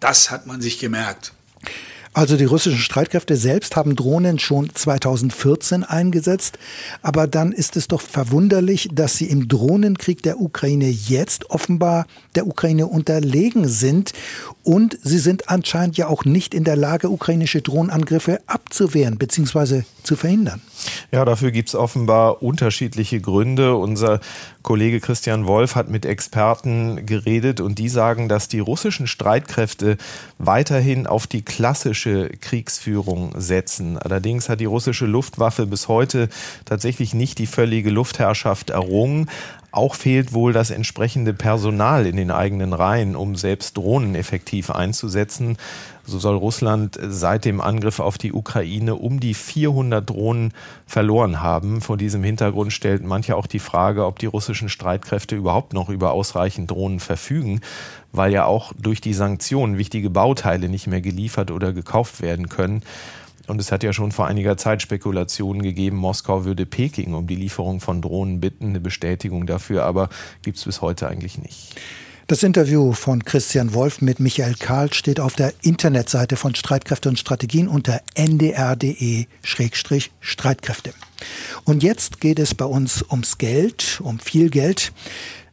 Das 0.00 0.30
hat 0.30 0.46
man 0.46 0.60
sich 0.60 0.78
gemerkt. 0.78 1.32
Also 2.12 2.36
die 2.36 2.44
russischen 2.44 2.80
Streitkräfte 2.80 3.36
selbst 3.36 3.76
haben 3.76 3.94
Drohnen 3.94 4.40
schon 4.40 4.74
2014 4.74 5.84
eingesetzt, 5.84 6.58
aber 7.02 7.28
dann 7.28 7.52
ist 7.52 7.76
es 7.76 7.86
doch 7.86 8.00
verwunderlich, 8.00 8.88
dass 8.92 9.16
sie 9.16 9.26
im 9.26 9.46
Drohnenkrieg 9.46 10.20
der 10.24 10.40
Ukraine 10.40 10.88
jetzt 10.88 11.50
offenbar 11.50 12.06
der 12.34 12.48
Ukraine 12.48 12.88
unterlegen 12.88 13.68
sind 13.68 14.12
und 14.62 14.98
sie 15.02 15.18
sind 15.18 15.48
anscheinend 15.48 15.96
ja 15.96 16.08
auch 16.08 16.24
nicht 16.24 16.54
in 16.54 16.64
der 16.64 16.76
Lage, 16.76 17.10
ukrainische 17.10 17.62
Drohnenangriffe 17.62 18.40
abzuwehren 18.46 19.16
bzw. 19.16 19.82
zu 20.02 20.16
verhindern. 20.16 20.60
Ja, 21.12 21.24
dafür 21.24 21.50
gibt 21.50 21.68
es 21.70 21.74
offenbar 21.74 22.42
unterschiedliche 22.42 23.20
Gründe. 23.20 23.76
Unser 23.76 24.20
Kollege 24.62 25.00
Christian 25.00 25.46
Wolf 25.46 25.74
hat 25.74 25.88
mit 25.88 26.04
Experten 26.04 27.06
geredet 27.06 27.60
und 27.60 27.78
die 27.78 27.88
sagen, 27.88 28.28
dass 28.28 28.48
die 28.48 28.58
russischen 28.58 29.06
Streitkräfte 29.06 29.96
weiterhin 30.38 31.06
auf 31.06 31.26
die 31.26 31.42
klassische 31.42 32.30
Kriegsführung 32.40 33.32
setzen. 33.36 33.98
Allerdings 33.98 34.48
hat 34.48 34.60
die 34.60 34.66
russische 34.66 35.06
Luftwaffe 35.06 35.66
bis 35.66 35.88
heute 35.88 36.28
tatsächlich 36.64 37.14
nicht 37.14 37.38
die 37.38 37.46
völlige 37.46 37.90
Luftherrschaft 37.90 38.70
errungen. 38.70 39.28
Auch 39.72 39.94
fehlt 39.94 40.32
wohl 40.32 40.52
das 40.52 40.70
entsprechende 40.70 41.32
Personal 41.32 42.06
in 42.06 42.16
den 42.16 42.30
eigenen 42.30 42.72
Reihen, 42.72 43.14
um 43.14 43.36
selbst 43.36 43.76
Drohnen 43.76 44.14
effektiv 44.16 44.70
einzusetzen. 44.70 45.56
So 46.04 46.18
soll 46.18 46.36
Russland 46.36 46.98
seit 47.00 47.44
dem 47.44 47.60
Angriff 47.60 48.00
auf 48.00 48.18
die 48.18 48.32
Ukraine 48.32 48.96
um 48.96 49.20
die 49.20 49.34
400 49.34 50.10
Drohnen 50.10 50.52
verloren 50.86 51.40
haben. 51.40 51.80
Vor 51.80 51.96
diesem 51.96 52.24
Hintergrund 52.24 52.72
stellt 52.72 53.04
manche 53.04 53.36
auch 53.36 53.46
die 53.46 53.60
Frage, 53.60 54.06
ob 54.06 54.18
die 54.18 54.26
russischen 54.26 54.68
Streitkräfte 54.68 55.36
überhaupt 55.36 55.72
noch 55.72 55.88
über 55.88 56.10
ausreichend 56.12 56.70
Drohnen 56.70 56.98
verfügen, 56.98 57.60
weil 58.10 58.32
ja 58.32 58.46
auch 58.46 58.72
durch 58.76 59.00
die 59.00 59.14
Sanktionen 59.14 59.78
wichtige 59.78 60.10
Bauteile 60.10 60.68
nicht 60.68 60.88
mehr 60.88 61.00
geliefert 61.00 61.52
oder 61.52 61.72
gekauft 61.72 62.22
werden 62.22 62.48
können. 62.48 62.82
Und 63.50 63.60
es 63.60 63.72
hat 63.72 63.82
ja 63.82 63.92
schon 63.92 64.12
vor 64.12 64.28
einiger 64.28 64.56
Zeit 64.56 64.80
Spekulationen 64.80 65.62
gegeben, 65.62 65.96
Moskau 65.96 66.44
würde 66.44 66.66
Peking 66.66 67.14
um 67.14 67.26
die 67.26 67.34
Lieferung 67.34 67.80
von 67.80 68.00
Drohnen 68.00 68.38
bitten. 68.40 68.68
Eine 68.68 68.78
Bestätigung 68.80 69.46
dafür 69.46 69.84
aber 69.84 70.08
gibt 70.42 70.56
es 70.56 70.64
bis 70.64 70.80
heute 70.80 71.08
eigentlich 71.08 71.36
nicht. 71.36 71.74
Das 72.28 72.44
Interview 72.44 72.92
von 72.92 73.24
Christian 73.24 73.74
Wolf 73.74 74.00
mit 74.02 74.20
Michael 74.20 74.54
Karl 74.54 74.92
steht 74.92 75.18
auf 75.18 75.34
der 75.34 75.52
Internetseite 75.62 76.36
von 76.36 76.54
Streitkräfte 76.54 77.08
und 77.08 77.18
Strategien 77.18 77.66
unter 77.66 78.00
ndr.de-streitkräfte. 78.14 80.92
Und 81.64 81.82
jetzt 81.82 82.20
geht 82.20 82.38
es 82.38 82.54
bei 82.54 82.66
uns 82.66 83.04
ums 83.10 83.38
Geld, 83.38 84.00
um 84.04 84.20
viel 84.20 84.48
Geld. 84.48 84.92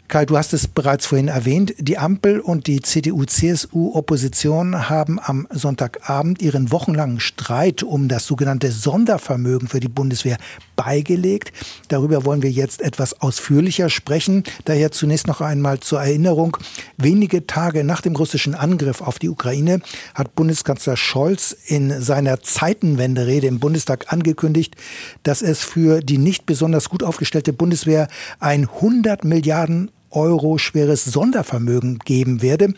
Kai, 0.10 0.26
du 0.26 0.38
hast 0.38 0.54
es 0.54 0.70
bereits 0.70 1.06
vorhin 1.06 1.28
erwähnt. 1.28 1.74
Die 1.80 1.98
Ampel 1.98 2.40
und 2.40 2.68
die 2.68 2.80
CDU-CSU-Opposition 2.80 4.88
haben 4.88 5.20
am 5.22 5.50
Sonntagabend 5.52 6.42
ihren 6.42 6.72
wochenlangen 6.72 7.20
Streit 7.20 7.84
um 7.84 8.08
das 8.08 8.26
sogenannte 8.26 8.72
Sondervermögen 8.72 9.68
für 9.68 9.82
die 9.82 9.90
Bundeswehr 9.90 10.38
beigelegt. 10.78 11.52
Darüber 11.90 12.24
wollen 12.24 12.42
wir 12.42 12.50
jetzt 12.50 12.82
etwas 12.82 13.20
ausführlicher 13.20 13.90
sprechen. 13.90 14.46
Daher 14.64 14.94
zunächst 14.94 15.28
noch 15.28 15.42
einmal 15.42 15.82
zur 15.82 16.00
Erinnerung. 16.00 16.56
Wenige 16.96 17.46
Tage 17.46 17.84
nach 17.84 18.00
dem 18.00 18.16
russischen 18.16 18.56
Angriff 18.56 19.02
auf 19.02 19.20
die 19.20 19.28
Ukraine 19.28 19.82
hat 20.14 20.36
Bundeskanzler 20.36 20.96
Scholz 20.96 21.54
in 21.66 22.02
seiner 22.02 22.42
Zeitenwenderede 22.42 23.48
im 23.48 23.60
Bundestag 23.60 24.14
angekündigt, 24.14 24.78
dass 25.24 25.42
es 25.42 25.66
für 25.66 26.00
die 26.00 26.18
nicht 26.18 26.46
besonders 26.46 26.88
gut 26.88 27.04
aufgestellte 27.04 27.52
Bundeswehr 27.52 28.08
ein 28.40 28.70
100 28.70 29.26
Milliarden 29.26 29.92
Euro 30.12 30.58
schweres 30.58 31.06
Sondervermögen 31.06 32.00
geben 32.00 32.42
werde. 32.42 32.74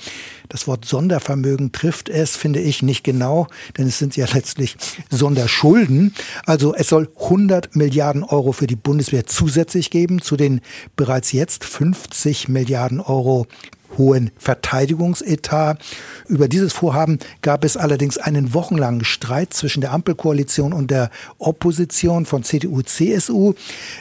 Das 0.50 0.68
Wort 0.68 0.86
Sondervermögen 0.86 1.72
trifft 1.72 2.10
es, 2.10 2.36
finde 2.36 2.60
ich, 2.60 2.82
nicht 2.82 3.04
genau, 3.04 3.48
denn 3.78 3.88
es 3.88 4.00
sind 4.00 4.16
ja 4.16 4.26
letztlich 4.34 4.78
Sonderschulden. 5.10 6.14
Also 6.46 6.74
es 6.74 6.90
soll 6.90 7.10
100 7.20 7.76
Milliarden 7.76 8.24
Euro 8.24 8.52
für 8.52 8.68
die 8.68 8.76
Bundeswehr 8.76 9.26
zusätzlich 9.26 9.90
geben 9.90 10.22
zu 10.22 10.36
den 10.36 10.62
bereits 10.96 11.32
jetzt 11.32 11.66
50 11.66 12.48
Milliarden 12.48 13.00
Euro 13.00 13.48
hohen 13.98 14.31
Verteidigungsetat. 14.38 15.79
Über 16.27 16.48
dieses 16.48 16.74
Vorhaben 16.74 17.19
gab 17.41 17.63
es 17.63 17.77
allerdings 17.77 18.17
einen 18.17 18.53
wochenlangen 18.53 19.03
Streit 19.03 19.53
zwischen 19.53 19.81
der 19.81 19.91
Ampelkoalition 19.91 20.74
und 20.74 20.91
der 20.91 21.10
Opposition 21.38 22.25
von 22.25 22.43
CDU, 22.43 22.81
CSU, 22.81 23.53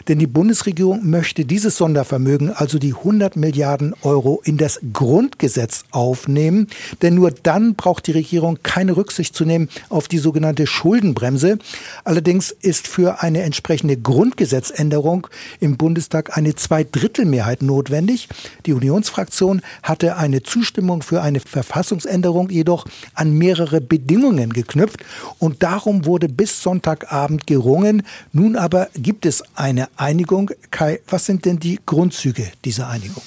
denn 0.08 0.18
die 0.18 0.26
Bundesregierung 0.26 1.08
möchte 1.08 1.44
dieses 1.44 1.76
Sondervermögen, 1.76 2.52
also 2.52 2.78
die 2.78 2.94
100 2.94 3.36
Milliarden 3.36 3.94
Euro, 4.02 4.40
in 4.44 4.56
das 4.56 4.80
Grundgesetz 4.92 5.84
aufnehmen, 5.90 6.68
denn 7.02 7.14
nur 7.14 7.30
dann 7.30 7.74
braucht 7.74 8.06
die 8.06 8.12
Regierung 8.12 8.58
keine 8.62 8.96
Rücksicht 8.96 9.34
zu 9.34 9.44
nehmen 9.44 9.68
auf 9.88 10.08
die 10.08 10.18
sogenannte 10.18 10.66
Schuldenbremse. 10.66 11.58
Allerdings 12.04 12.50
ist 12.50 12.88
für 12.88 13.22
eine 13.22 13.42
entsprechende 13.42 13.96
Grundgesetzänderung 13.96 15.28
im 15.60 15.76
Bundestag 15.76 16.36
eine 16.36 16.54
Zweidrittelmehrheit 16.54 17.62
notwendig. 17.62 18.28
Die 18.66 18.72
Unionsfraktion 18.72 19.62
hatte 19.82 20.16
eine 20.16 20.42
Zustimmung 20.42 21.02
für 21.02 21.22
eine 21.22 21.40
Verfassungsänderung 21.40 22.50
jedoch 22.50 22.86
an 23.14 23.32
mehrere 23.32 23.80
Bedingungen 23.80 24.52
geknüpft 24.52 25.04
und 25.38 25.62
darum 25.62 26.04
wurde 26.04 26.28
bis 26.28 26.62
Sonntagabend 26.62 27.46
gerungen. 27.46 28.02
Nun 28.32 28.56
aber 28.56 28.88
gibt 28.94 29.26
es 29.26 29.42
eine 29.54 29.88
Einigung. 29.96 30.50
Kai, 30.70 31.00
was 31.08 31.26
sind 31.26 31.44
denn 31.44 31.58
die 31.58 31.78
Grundzüge 31.84 32.50
dieser 32.64 32.88
Einigung? 32.88 33.22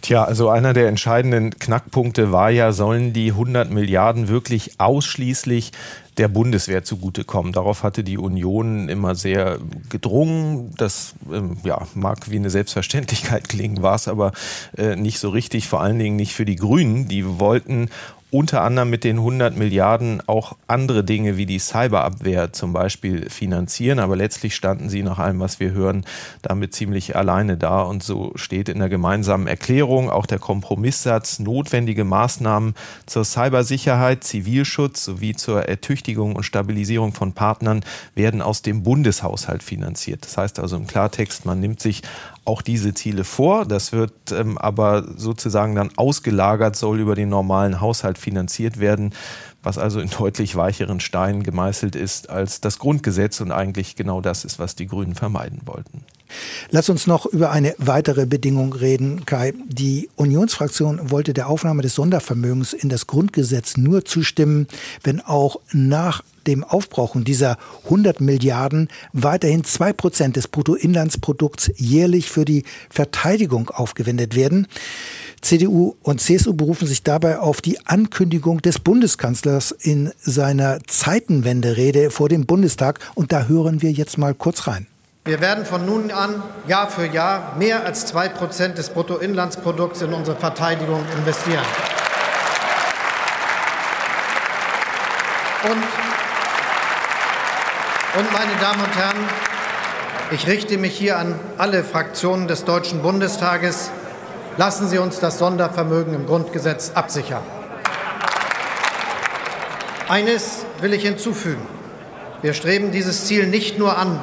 Tja, 0.00 0.24
also 0.24 0.48
einer 0.48 0.72
der 0.72 0.88
entscheidenden 0.88 1.58
Knackpunkte 1.58 2.32
war 2.32 2.50
ja, 2.50 2.72
sollen 2.72 3.12
die 3.12 3.30
100 3.30 3.70
Milliarden 3.70 4.28
wirklich 4.28 4.72
ausschließlich 4.78 5.72
der 6.18 6.28
Bundeswehr 6.28 6.84
zugutekommen. 6.84 7.52
Darauf 7.52 7.82
hatte 7.82 8.04
die 8.04 8.18
Union 8.18 8.88
immer 8.88 9.14
sehr 9.14 9.58
gedrungen. 9.88 10.74
Das 10.76 11.14
ähm, 11.32 11.56
ja, 11.64 11.86
mag 11.94 12.30
wie 12.30 12.36
eine 12.36 12.50
Selbstverständlichkeit 12.50 13.48
klingen, 13.48 13.82
war 13.82 13.94
es 13.94 14.08
aber 14.08 14.32
äh, 14.76 14.96
nicht 14.96 15.18
so 15.18 15.30
richtig, 15.30 15.68
vor 15.68 15.80
allen 15.80 15.98
Dingen 15.98 16.16
nicht 16.16 16.34
für 16.34 16.44
die 16.44 16.56
Grünen. 16.56 17.08
Die 17.08 17.38
wollten 17.38 17.88
unter 18.32 18.62
anderem 18.62 18.88
mit 18.88 19.04
den 19.04 19.18
100 19.18 19.58
Milliarden 19.58 20.22
auch 20.26 20.56
andere 20.66 21.04
Dinge 21.04 21.36
wie 21.36 21.44
die 21.44 21.58
Cyberabwehr 21.58 22.54
zum 22.54 22.72
Beispiel 22.72 23.28
finanzieren. 23.28 23.98
Aber 23.98 24.16
letztlich 24.16 24.56
standen 24.56 24.88
sie 24.88 25.02
nach 25.02 25.18
allem, 25.18 25.38
was 25.38 25.60
wir 25.60 25.72
hören, 25.72 26.06
damit 26.40 26.74
ziemlich 26.74 27.14
alleine 27.14 27.58
da. 27.58 27.82
Und 27.82 28.02
so 28.02 28.32
steht 28.36 28.70
in 28.70 28.78
der 28.78 28.88
gemeinsamen 28.88 29.46
Erklärung 29.46 30.08
auch 30.08 30.24
der 30.24 30.38
Kompromisssatz, 30.38 31.40
notwendige 31.40 32.04
Maßnahmen 32.04 32.74
zur 33.04 33.26
Cybersicherheit, 33.26 34.24
Zivilschutz 34.24 35.04
sowie 35.04 35.34
zur 35.34 35.68
Ertüchtigung 35.68 36.34
und 36.34 36.44
Stabilisierung 36.44 37.12
von 37.12 37.34
Partnern 37.34 37.84
werden 38.14 38.40
aus 38.40 38.62
dem 38.62 38.82
Bundeshaushalt 38.82 39.62
finanziert. 39.62 40.24
Das 40.24 40.38
heißt 40.38 40.58
also 40.58 40.76
im 40.76 40.86
Klartext, 40.86 41.44
man 41.44 41.60
nimmt 41.60 41.80
sich 41.80 42.00
auch 42.44 42.62
diese 42.62 42.94
Ziele 42.94 43.24
vor. 43.24 43.66
Das 43.66 43.92
wird 43.92 44.32
ähm, 44.32 44.58
aber 44.58 45.04
sozusagen 45.16 45.74
dann 45.74 45.90
ausgelagert, 45.96 46.76
soll 46.76 47.00
über 47.00 47.14
den 47.14 47.28
normalen 47.28 47.80
Haushalt 47.80 48.18
finanziert 48.18 48.80
werden, 48.80 49.14
was 49.62 49.78
also 49.78 50.00
in 50.00 50.10
deutlich 50.10 50.56
weicheren 50.56 51.00
Steinen 51.00 51.42
gemeißelt 51.42 51.94
ist 51.94 52.30
als 52.30 52.60
das 52.60 52.78
Grundgesetz 52.78 53.40
und 53.40 53.52
eigentlich 53.52 53.96
genau 53.96 54.20
das 54.20 54.44
ist, 54.44 54.58
was 54.58 54.74
die 54.74 54.86
Grünen 54.86 55.14
vermeiden 55.14 55.60
wollten. 55.64 56.04
Lass 56.70 56.88
uns 56.88 57.06
noch 57.06 57.26
über 57.26 57.50
eine 57.50 57.74
weitere 57.78 58.26
Bedingung 58.26 58.72
reden, 58.72 59.26
Kai. 59.26 59.52
Die 59.66 60.08
Unionsfraktion 60.16 61.10
wollte 61.10 61.34
der 61.34 61.48
Aufnahme 61.48 61.82
des 61.82 61.94
Sondervermögens 61.94 62.72
in 62.72 62.88
das 62.88 63.06
Grundgesetz 63.06 63.76
nur 63.76 64.04
zustimmen, 64.04 64.66
wenn 65.02 65.20
auch 65.20 65.60
nach 65.72 66.22
dem 66.46 66.64
Aufbrauchen 66.64 67.24
dieser 67.24 67.56
100 67.84 68.20
Milliarden 68.20 68.88
weiterhin 69.12 69.64
zwei 69.64 69.92
Prozent 69.92 70.36
des 70.36 70.48
Bruttoinlandsprodukts 70.48 71.70
jährlich 71.76 72.30
für 72.30 72.44
die 72.44 72.64
Verteidigung 72.90 73.70
aufgewendet 73.70 74.34
werden. 74.34 74.66
CDU 75.40 75.96
und 76.02 76.20
CSU 76.20 76.54
berufen 76.54 76.86
sich 76.86 77.02
dabei 77.02 77.38
auf 77.38 77.60
die 77.60 77.84
Ankündigung 77.86 78.62
des 78.62 78.78
Bundeskanzlers 78.78 79.72
in 79.72 80.12
seiner 80.20 80.78
Zeitenwenderede 80.86 82.10
vor 82.10 82.28
dem 82.28 82.46
Bundestag. 82.46 83.00
Und 83.14 83.32
da 83.32 83.46
hören 83.46 83.82
wir 83.82 83.90
jetzt 83.90 84.18
mal 84.18 84.34
kurz 84.34 84.68
rein. 84.68 84.86
Wir 85.24 85.40
werden 85.40 85.64
von 85.64 85.86
nun 85.86 86.10
an 86.10 86.42
Jahr 86.66 86.90
für 86.90 87.06
Jahr 87.06 87.54
mehr 87.56 87.84
als 87.84 88.06
zwei 88.06 88.28
Prozent 88.28 88.76
des 88.76 88.90
Bruttoinlandsprodukts 88.90 90.02
in 90.02 90.12
unsere 90.12 90.36
Verteidigung 90.36 91.00
investieren. 91.16 91.64
Und, 95.62 95.80
und 98.18 98.32
meine 98.32 98.50
Damen 98.60 98.82
und 98.82 98.96
Herren, 98.96 99.28
ich 100.32 100.48
richte 100.48 100.76
mich 100.76 100.96
hier 100.96 101.18
an 101.18 101.38
alle 101.56 101.84
Fraktionen 101.84 102.48
des 102.48 102.64
Deutschen 102.64 103.00
Bundestages. 103.02 103.92
Lassen 104.56 104.88
Sie 104.88 104.98
uns 104.98 105.20
das 105.20 105.38
Sondervermögen 105.38 106.14
im 106.14 106.26
Grundgesetz 106.26 106.90
absichern. 106.96 107.44
Eines 110.08 110.66
will 110.80 110.92
ich 110.92 111.04
hinzufügen. 111.04 111.64
Wir 112.42 112.54
streben 112.54 112.90
dieses 112.90 113.26
Ziel 113.26 113.46
nicht 113.46 113.78
nur 113.78 113.96
an, 113.96 114.18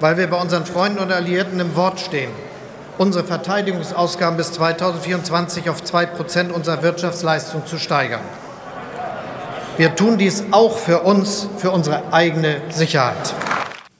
weil 0.00 0.16
wir 0.16 0.28
bei 0.28 0.40
unseren 0.40 0.64
Freunden 0.64 0.98
und 0.98 1.12
Alliierten 1.12 1.60
im 1.60 1.74
Wort 1.76 2.00
stehen, 2.00 2.30
unsere 2.98 3.24
Verteidigungsausgaben 3.24 4.36
bis 4.36 4.52
2024 4.52 5.70
auf 5.70 5.82
2 5.82 6.06
Prozent 6.06 6.52
unserer 6.52 6.82
Wirtschaftsleistung 6.82 7.66
zu 7.66 7.78
steigern. 7.78 8.20
Wir 9.76 9.94
tun 9.94 10.18
dies 10.18 10.44
auch 10.50 10.76
für 10.76 11.02
uns, 11.02 11.48
für 11.58 11.70
unsere 11.70 12.12
eigene 12.12 12.60
Sicherheit. 12.70 13.34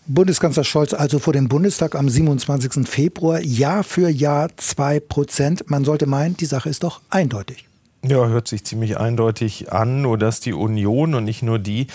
Bundeskanzler 0.06 0.64
Scholz 0.64 0.94
also 0.94 1.18
vor 1.18 1.34
dem 1.34 1.48
Bundestag 1.48 1.94
am 1.94 2.08
27. 2.08 2.88
Februar 2.88 3.40
Jahr 3.40 3.84
für 3.84 4.08
Jahr 4.08 4.48
2 4.56 5.00
Prozent. 5.00 5.70
Man 5.70 5.84
sollte 5.84 6.06
meinen, 6.06 6.36
die 6.36 6.46
Sache 6.46 6.68
ist 6.68 6.82
doch 6.82 7.00
eindeutig. 7.10 7.68
Ja, 8.04 8.26
hört 8.28 8.48
sich 8.48 8.64
ziemlich 8.64 8.96
eindeutig 8.96 9.72
an, 9.72 10.02
nur 10.02 10.16
dass 10.16 10.40
die 10.40 10.52
Union 10.52 11.14
und 11.14 11.24
nicht 11.24 11.42
nur 11.42 11.58
die 11.58 11.88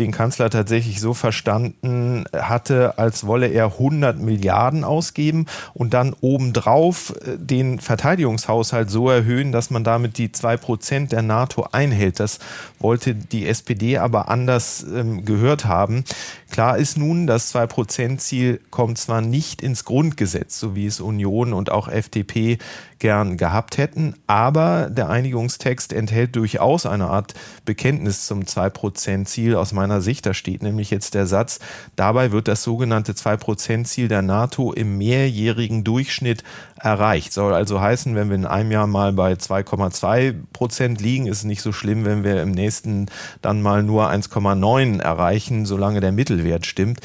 den 0.00 0.12
Kanzler 0.12 0.50
tatsächlich 0.50 1.00
so 1.00 1.14
verstanden 1.14 2.24
hatte, 2.34 2.98
als 2.98 3.26
wolle 3.26 3.48
er 3.48 3.66
100 3.66 4.18
Milliarden 4.18 4.82
ausgeben 4.82 5.46
und 5.74 5.94
dann 5.94 6.14
obendrauf 6.20 7.14
äh, 7.24 7.36
den 7.36 7.78
Verteidigungshaushalt 7.78 8.90
so 8.90 9.08
erhöhen, 9.10 9.52
dass 9.52 9.70
man 9.70 9.84
damit 9.84 10.18
die 10.18 10.32
zwei 10.32 10.56
Prozent 10.56 11.12
der 11.12 11.22
NATO 11.22 11.68
einhält. 11.70 12.18
Das 12.18 12.38
wollte 12.78 13.14
die 13.14 13.46
SPD 13.46 13.98
aber 13.98 14.28
anders 14.28 14.82
ähm, 14.82 15.24
gehört 15.24 15.66
haben. 15.66 16.04
Klar 16.50 16.78
ist 16.78 16.96
nun, 16.96 17.26
das 17.26 17.50
zwei 17.50 17.66
Prozent 17.66 18.20
Ziel 18.20 18.60
kommt 18.70 18.98
zwar 18.98 19.20
nicht 19.20 19.62
ins 19.62 19.84
Grundgesetz, 19.84 20.58
so 20.58 20.74
wie 20.74 20.86
es 20.86 21.00
Union 21.00 21.52
und 21.52 21.70
auch 21.70 21.88
FDP 21.88 22.58
gern 23.00 23.36
gehabt 23.36 23.78
hätten. 23.78 24.14
Aber 24.28 24.88
der 24.88 25.08
Einigungstext 25.08 25.92
enthält 25.92 26.36
durchaus 26.36 26.86
eine 26.86 27.08
Art 27.08 27.34
Bekenntnis 27.64 28.26
zum 28.26 28.42
2-Prozent-Ziel 28.42 29.56
aus 29.56 29.72
meiner 29.72 29.89
Sicht. 29.98 30.24
Da 30.26 30.34
steht 30.34 30.62
nämlich 30.62 30.90
jetzt 30.90 31.14
der 31.14 31.26
Satz, 31.26 31.58
dabei 31.96 32.30
wird 32.30 32.46
das 32.46 32.62
sogenannte 32.62 33.12
2-Prozent-Ziel 33.12 34.08
der 34.08 34.22
NATO 34.22 34.72
im 34.72 34.98
mehrjährigen 34.98 35.82
Durchschnitt 35.82 36.44
erreicht. 36.76 37.32
Soll 37.32 37.52
also 37.52 37.80
heißen, 37.80 38.14
wenn 38.14 38.28
wir 38.28 38.36
in 38.36 38.46
einem 38.46 38.70
Jahr 38.70 38.86
mal 38.86 39.12
bei 39.12 39.32
2,2 39.32 40.34
Prozent 40.52 41.00
liegen, 41.00 41.26
ist 41.26 41.38
es 41.38 41.44
nicht 41.44 41.62
so 41.62 41.72
schlimm, 41.72 42.04
wenn 42.04 42.22
wir 42.24 42.42
im 42.42 42.52
nächsten 42.52 43.06
dann 43.42 43.62
mal 43.62 43.82
nur 43.82 44.08
1,9 44.08 45.00
erreichen, 45.00 45.66
solange 45.66 46.00
der 46.00 46.12
Mittelwert 46.12 46.66
stimmt. 46.66 47.00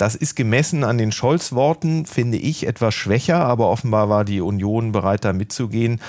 Das 0.00 0.14
ist 0.14 0.34
gemessen 0.34 0.82
an 0.82 0.96
den 0.96 1.12
Scholz-Worten, 1.12 2.06
finde 2.06 2.38
ich, 2.38 2.66
etwas 2.66 2.94
schwächer, 2.94 3.44
aber 3.44 3.68
offenbar 3.68 4.08
war 4.08 4.24
die 4.24 4.40
Union 4.40 4.92
bereit, 4.92 5.26
da 5.26 5.34
mitzugehen 5.34 6.00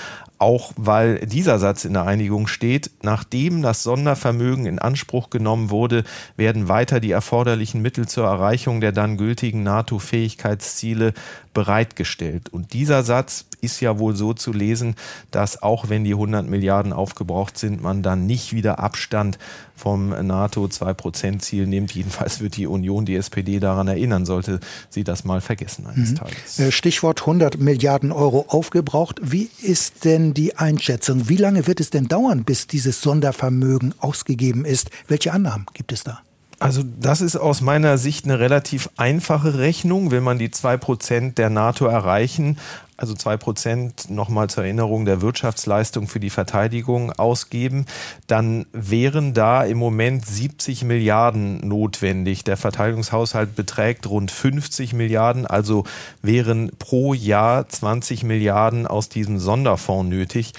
auch 0.42 0.72
weil 0.74 1.20
dieser 1.20 1.60
Satz 1.60 1.84
in 1.84 1.92
der 1.92 2.04
Einigung 2.04 2.48
steht, 2.48 2.90
nachdem 3.02 3.62
das 3.62 3.84
Sondervermögen 3.84 4.66
in 4.66 4.80
Anspruch 4.80 5.30
genommen 5.30 5.70
wurde, 5.70 6.02
werden 6.36 6.68
weiter 6.68 6.98
die 6.98 7.12
erforderlichen 7.12 7.80
Mittel 7.80 8.08
zur 8.08 8.26
Erreichung 8.26 8.80
der 8.80 8.90
dann 8.90 9.16
gültigen 9.16 9.62
NATO-Fähigkeitsziele 9.62 11.14
bereitgestellt. 11.54 12.48
Und 12.48 12.72
dieser 12.72 13.04
Satz 13.04 13.46
ist 13.62 13.80
ja 13.80 13.98
wohl 13.98 14.16
so 14.16 14.34
zu 14.34 14.52
lesen, 14.52 14.96
dass 15.30 15.62
auch 15.62 15.88
wenn 15.88 16.02
die 16.02 16.12
100 16.12 16.46
Milliarden 16.46 16.92
aufgebraucht 16.92 17.56
sind, 17.56 17.80
man 17.80 18.02
dann 18.02 18.26
nicht 18.26 18.52
wieder 18.52 18.80
Abstand 18.80 19.38
vom 19.76 20.08
NATO 20.08 20.64
2-Prozent-Ziel 20.64 21.66
nimmt. 21.66 21.94
Jedenfalls 21.94 22.40
wird 22.40 22.56
die 22.56 22.66
Union, 22.66 23.04
die 23.06 23.14
SPD 23.14 23.60
daran 23.60 23.86
erinnern, 23.86 24.26
sollte 24.26 24.58
sie 24.90 25.04
das 25.04 25.24
mal 25.24 25.40
vergessen 25.40 25.86
eines 25.86 26.10
mhm. 26.10 26.16
Tages. 26.16 26.58
Äh, 26.58 26.72
Stichwort 26.72 27.20
100 27.20 27.58
Milliarden 27.58 28.10
Euro 28.10 28.46
aufgebraucht. 28.48 29.20
Wie 29.22 29.48
ist 29.62 30.04
denn 30.04 30.34
die 30.34 30.56
Einschätzung? 30.56 31.28
Wie 31.28 31.36
lange 31.36 31.68
wird 31.68 31.78
es 31.78 31.90
denn 31.90 32.08
dauern, 32.08 32.42
bis 32.44 32.66
dieses 32.66 33.00
Sondervermögen 33.00 33.94
ausgegeben 33.98 34.64
ist? 34.64 34.90
Welche 35.06 35.32
Annahmen 35.32 35.66
gibt 35.72 35.92
es 35.92 36.02
da? 36.02 36.20
Also 36.62 36.82
das 37.00 37.20
ist 37.20 37.34
aus 37.34 37.60
meiner 37.60 37.98
Sicht 37.98 38.24
eine 38.24 38.38
relativ 38.38 38.88
einfache 38.96 39.58
Rechnung. 39.58 40.12
Will 40.12 40.20
man 40.20 40.38
die 40.38 40.52
zwei 40.52 40.76
Prozent 40.76 41.36
der 41.38 41.50
NATO 41.50 41.86
erreichen, 41.86 42.56
also 43.02 43.14
zwei 43.14 43.36
Prozent 43.36 44.10
nochmal 44.10 44.48
zur 44.48 44.62
Erinnerung 44.62 45.04
der 45.04 45.20
Wirtschaftsleistung 45.20 46.06
für 46.06 46.20
die 46.20 46.30
Verteidigung 46.30 47.10
ausgeben, 47.10 47.86
dann 48.28 48.64
wären 48.72 49.34
da 49.34 49.64
im 49.64 49.76
Moment 49.76 50.24
70 50.24 50.84
Milliarden 50.84 51.66
notwendig. 51.66 52.44
Der 52.44 52.56
Verteidigungshaushalt 52.56 53.56
beträgt 53.56 54.08
rund 54.08 54.30
50 54.30 54.92
Milliarden, 54.92 55.48
also 55.48 55.82
wären 56.22 56.70
pro 56.78 57.12
Jahr 57.12 57.68
20 57.68 58.22
Milliarden 58.22 58.86
aus 58.86 59.08
diesem 59.08 59.40
Sonderfonds 59.40 60.08
nötig. 60.08 60.52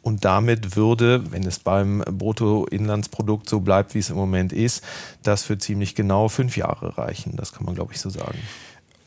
Und 0.00 0.24
damit 0.24 0.76
würde, 0.76 1.30
wenn 1.30 1.44
es 1.44 1.58
beim 1.58 1.98
Bruttoinlandsprodukt 1.98 3.46
so 3.46 3.60
bleibt, 3.60 3.94
wie 3.94 3.98
es 3.98 4.08
im 4.08 4.16
Moment 4.16 4.54
ist, 4.54 4.82
das 5.22 5.42
für 5.42 5.58
ziemlich 5.58 5.94
genau 5.94 6.28
fünf 6.28 6.56
Jahre 6.56 6.96
reichen. 6.96 7.36
Das 7.36 7.52
kann 7.52 7.66
man, 7.66 7.74
glaube 7.74 7.92
ich, 7.92 8.00
so 8.00 8.08
sagen 8.08 8.38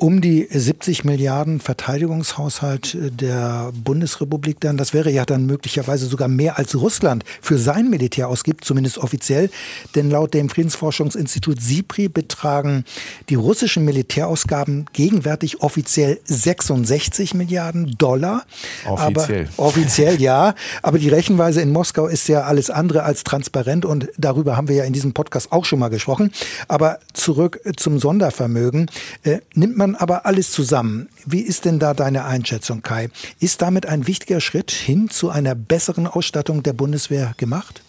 um 0.03 0.19
die 0.19 0.45
70 0.51 1.05
Milliarden 1.05 1.61
Verteidigungshaushalt 1.61 2.93
äh, 2.93 3.09
der 3.09 3.71
Bundesrepublik 3.73 4.59
dann. 4.59 4.75
Das 4.75 4.93
wäre 4.93 5.09
ja 5.09 5.23
dann 5.23 5.45
möglicherweise 5.45 6.07
sogar 6.07 6.27
mehr 6.27 6.57
als 6.57 6.75
Russland 6.75 7.23
für 7.41 7.57
sein 7.57 7.89
Militär 7.89 8.27
ausgibt, 8.27 8.65
zumindest 8.65 8.97
offiziell. 8.97 9.49
Denn 9.95 10.09
laut 10.09 10.33
dem 10.33 10.49
Friedensforschungsinstitut 10.49 11.61
SIPRI 11.61 12.09
betragen 12.09 12.83
die 13.29 13.35
russischen 13.35 13.85
Militärausgaben 13.85 14.87
gegenwärtig 14.91 15.61
offiziell 15.61 16.19
66 16.25 17.33
Milliarden 17.33 17.95
Dollar. 17.97 18.43
Offiziell. 18.85 19.47
Aber, 19.55 19.67
offiziell 19.67 20.21
ja. 20.21 20.53
Aber 20.81 20.99
die 20.99 21.07
Rechenweise 21.07 21.61
in 21.61 21.71
Moskau 21.71 22.07
ist 22.07 22.27
ja 22.27 22.41
alles 22.41 22.69
andere 22.69 23.03
als 23.03 23.23
transparent 23.23 23.85
und 23.85 24.09
darüber 24.17 24.57
haben 24.57 24.67
wir 24.67 24.75
ja 24.75 24.83
in 24.83 24.91
diesem 24.91 25.13
Podcast 25.13 25.53
auch 25.53 25.63
schon 25.63 25.79
mal 25.79 25.87
gesprochen. 25.87 26.33
Aber 26.67 26.99
zurück 27.13 27.61
zum 27.77 27.99
Sondervermögen. 27.99 28.91
Äh, 29.23 29.39
nimmt 29.53 29.77
man 29.77 29.92
aber 29.95 30.25
alles 30.25 30.51
zusammen. 30.51 31.09
Wie 31.25 31.41
ist 31.41 31.65
denn 31.65 31.79
da 31.79 31.93
deine 31.93 32.25
Einschätzung, 32.25 32.81
Kai? 32.81 33.09
Ist 33.39 33.61
damit 33.61 33.85
ein 33.85 34.07
wichtiger 34.07 34.41
Schritt 34.41 34.71
hin 34.71 35.09
zu 35.09 35.29
einer 35.29 35.55
besseren 35.55 36.07
Ausstattung 36.07 36.63
der 36.63 36.73
Bundeswehr 36.73 37.33
gemacht? 37.37 37.81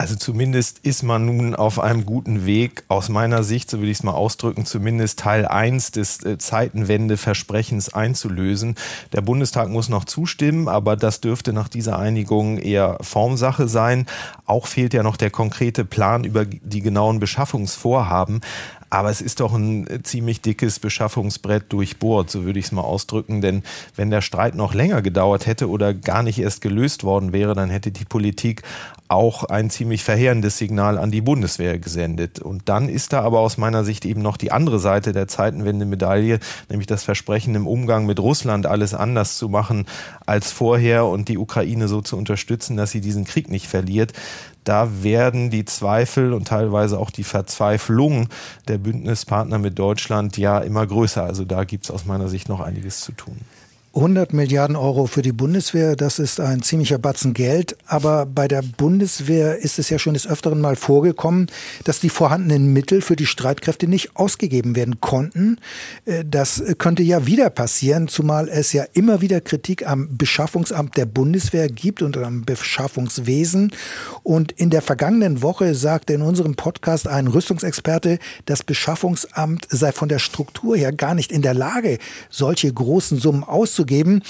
Also 0.00 0.14
zumindest 0.14 0.78
ist 0.84 1.02
man 1.02 1.26
nun 1.26 1.56
auf 1.56 1.80
einem 1.80 2.06
guten 2.06 2.46
Weg, 2.46 2.84
aus 2.86 3.08
meiner 3.08 3.42
Sicht, 3.42 3.68
so 3.68 3.80
will 3.80 3.88
ich 3.88 3.98
es 3.98 4.02
mal 4.04 4.12
ausdrücken, 4.12 4.64
zumindest 4.64 5.18
Teil 5.18 5.44
1 5.44 5.90
des 5.90 6.24
äh, 6.24 6.38
Zeitenwende-Versprechens 6.38 7.92
einzulösen. 7.92 8.76
Der 9.12 9.22
Bundestag 9.22 9.68
muss 9.68 9.88
noch 9.88 10.04
zustimmen, 10.04 10.68
aber 10.68 10.96
das 10.96 11.20
dürfte 11.20 11.52
nach 11.52 11.68
dieser 11.68 11.98
Einigung 11.98 12.58
eher 12.58 12.98
Formsache 13.00 13.66
sein. 13.66 14.06
Auch 14.46 14.68
fehlt 14.68 14.94
ja 14.94 15.02
noch 15.02 15.16
der 15.16 15.30
konkrete 15.30 15.84
Plan 15.84 16.22
über 16.22 16.44
die 16.44 16.80
genauen 16.80 17.18
Beschaffungsvorhaben. 17.18 18.40
Aber 18.90 19.10
es 19.10 19.20
ist 19.20 19.40
doch 19.40 19.54
ein 19.54 19.86
äh, 19.86 20.02
ziemlich 20.02 20.40
dickes 20.40 20.78
Beschaffungsbrett 20.78 21.72
durchbohrt, 21.72 22.30
so 22.30 22.44
würde 22.44 22.58
ich 22.58 22.66
es 22.66 22.72
mal 22.72 22.82
ausdrücken. 22.82 23.40
Denn 23.40 23.62
wenn 23.96 24.10
der 24.10 24.22
Streit 24.22 24.54
noch 24.54 24.74
länger 24.74 25.02
gedauert 25.02 25.46
hätte 25.46 25.68
oder 25.68 25.94
gar 25.94 26.22
nicht 26.22 26.38
erst 26.38 26.60
gelöst 26.60 27.04
worden 27.04 27.32
wäre, 27.32 27.54
dann 27.54 27.70
hätte 27.70 27.90
die 27.90 28.04
Politik 28.04 28.62
auch 29.08 29.44
ein 29.44 29.70
ziemlich 29.70 30.04
verheerendes 30.04 30.58
Signal 30.58 30.98
an 30.98 31.10
die 31.10 31.22
Bundeswehr 31.22 31.78
gesendet. 31.78 32.40
Und 32.40 32.68
dann 32.68 32.88
ist 32.88 33.12
da 33.12 33.22
aber 33.22 33.40
aus 33.40 33.56
meiner 33.56 33.84
Sicht 33.84 34.04
eben 34.04 34.20
noch 34.20 34.36
die 34.36 34.52
andere 34.52 34.78
Seite 34.78 35.12
der 35.12 35.28
Zeitenwende-Medaille, 35.28 36.38
nämlich 36.68 36.86
das 36.86 37.04
Versprechen 37.04 37.54
im 37.54 37.66
Umgang 37.66 38.04
mit 38.04 38.20
Russland 38.20 38.66
alles 38.66 38.92
anders 38.92 39.38
zu 39.38 39.48
machen 39.48 39.86
als 40.26 40.52
vorher 40.52 41.06
und 41.06 41.28
die 41.28 41.38
Ukraine 41.38 41.88
so 41.88 42.02
zu 42.02 42.16
unterstützen, 42.16 42.76
dass 42.76 42.90
sie 42.90 43.00
diesen 43.00 43.24
Krieg 43.24 43.50
nicht 43.50 43.66
verliert 43.66 44.12
da 44.68 45.02
werden 45.02 45.48
die 45.48 45.64
Zweifel 45.64 46.34
und 46.34 46.48
teilweise 46.48 46.98
auch 46.98 47.10
die 47.10 47.24
Verzweiflung 47.24 48.28
der 48.68 48.76
Bündnispartner 48.76 49.58
mit 49.58 49.78
Deutschland 49.78 50.36
ja 50.36 50.58
immer 50.58 50.86
größer. 50.86 51.24
Also 51.24 51.46
da 51.46 51.64
gibt 51.64 51.84
es 51.86 51.90
aus 51.90 52.04
meiner 52.04 52.28
Sicht 52.28 52.50
noch 52.50 52.60
einiges 52.60 53.00
zu 53.00 53.12
tun. 53.12 53.38
100 53.94 54.32
Milliarden 54.32 54.76
Euro 54.76 55.06
für 55.06 55.22
die 55.22 55.32
Bundeswehr, 55.32 55.96
das 55.96 56.18
ist 56.18 56.40
ein 56.40 56.62
ziemlicher 56.62 56.98
Batzen 56.98 57.32
Geld. 57.32 57.76
Aber 57.86 58.26
bei 58.26 58.46
der 58.46 58.62
Bundeswehr 58.62 59.58
ist 59.58 59.78
es 59.78 59.88
ja 59.88 59.98
schon 59.98 60.14
des 60.14 60.26
Öfteren 60.26 60.60
mal 60.60 60.76
vorgekommen, 60.76 61.46
dass 61.84 61.98
die 61.98 62.10
vorhandenen 62.10 62.72
Mittel 62.72 63.00
für 63.00 63.16
die 63.16 63.26
Streitkräfte 63.26 63.88
nicht 63.88 64.14
ausgegeben 64.14 64.76
werden 64.76 65.00
konnten. 65.00 65.58
Äh, 66.04 66.24
das 66.24 66.62
könnte 66.76 67.02
ja 67.02 67.26
wieder 67.26 67.50
passieren, 67.50 68.08
zumal 68.08 68.48
es 68.48 68.72
ja 68.72 68.84
immer 68.92 69.20
wieder 69.20 69.40
Kritik 69.40 69.86
am 69.86 70.16
Beschaffungsamt 70.16 70.96
der 70.96 71.06
Bundeswehr 71.06 71.68
gibt 71.68 72.02
und 72.02 72.16
am 72.18 72.44
Beschaffungswesen. 72.44 73.72
Und 74.22 74.52
in 74.52 74.70
der 74.70 74.82
vergangenen 74.82 75.42
Woche 75.42 75.74
sagte 75.74 76.12
in 76.12 76.22
unserem 76.22 76.54
Podcast 76.56 77.08
ein 77.08 77.26
Rüstungsexperte, 77.26 78.18
das 78.44 78.62
Beschaffungsamt 78.62 79.66
sei 79.70 79.92
von 79.92 80.08
der 80.08 80.18
Struktur 80.18 80.76
her 80.76 80.92
gar 80.92 81.14
nicht 81.14 81.32
in 81.32 81.42
der 81.42 81.54
Lage, 81.54 81.98
solche 82.30 82.72
großen 82.72 83.18
Summen 83.18 83.44
auszugeben 83.44 83.87
geben. 83.88 84.22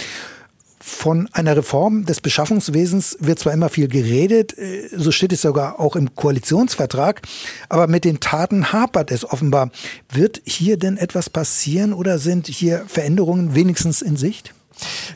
Von 0.80 1.28
einer 1.32 1.54
Reform 1.54 2.06
des 2.06 2.22
Beschaffungswesens 2.22 3.18
wird 3.20 3.38
zwar 3.38 3.52
immer 3.52 3.68
viel 3.68 3.88
geredet, 3.88 4.56
äh, 4.56 4.88
so 4.96 5.10
steht 5.10 5.34
es 5.34 5.42
sogar 5.42 5.78
auch 5.78 5.96
im 5.96 6.14
Koalitionsvertrag, 6.14 7.20
aber 7.68 7.88
mit 7.88 8.04
den 8.04 8.20
Taten 8.20 8.72
hapert 8.72 9.10
es 9.10 9.30
offenbar. 9.30 9.70
Wird 10.10 10.40
hier 10.46 10.78
denn 10.78 10.96
etwas 10.96 11.28
passieren 11.28 11.92
oder 11.92 12.18
sind 12.18 12.46
hier 12.46 12.84
Veränderungen 12.88 13.54
wenigstens 13.54 14.00
in 14.00 14.16
Sicht? 14.16 14.54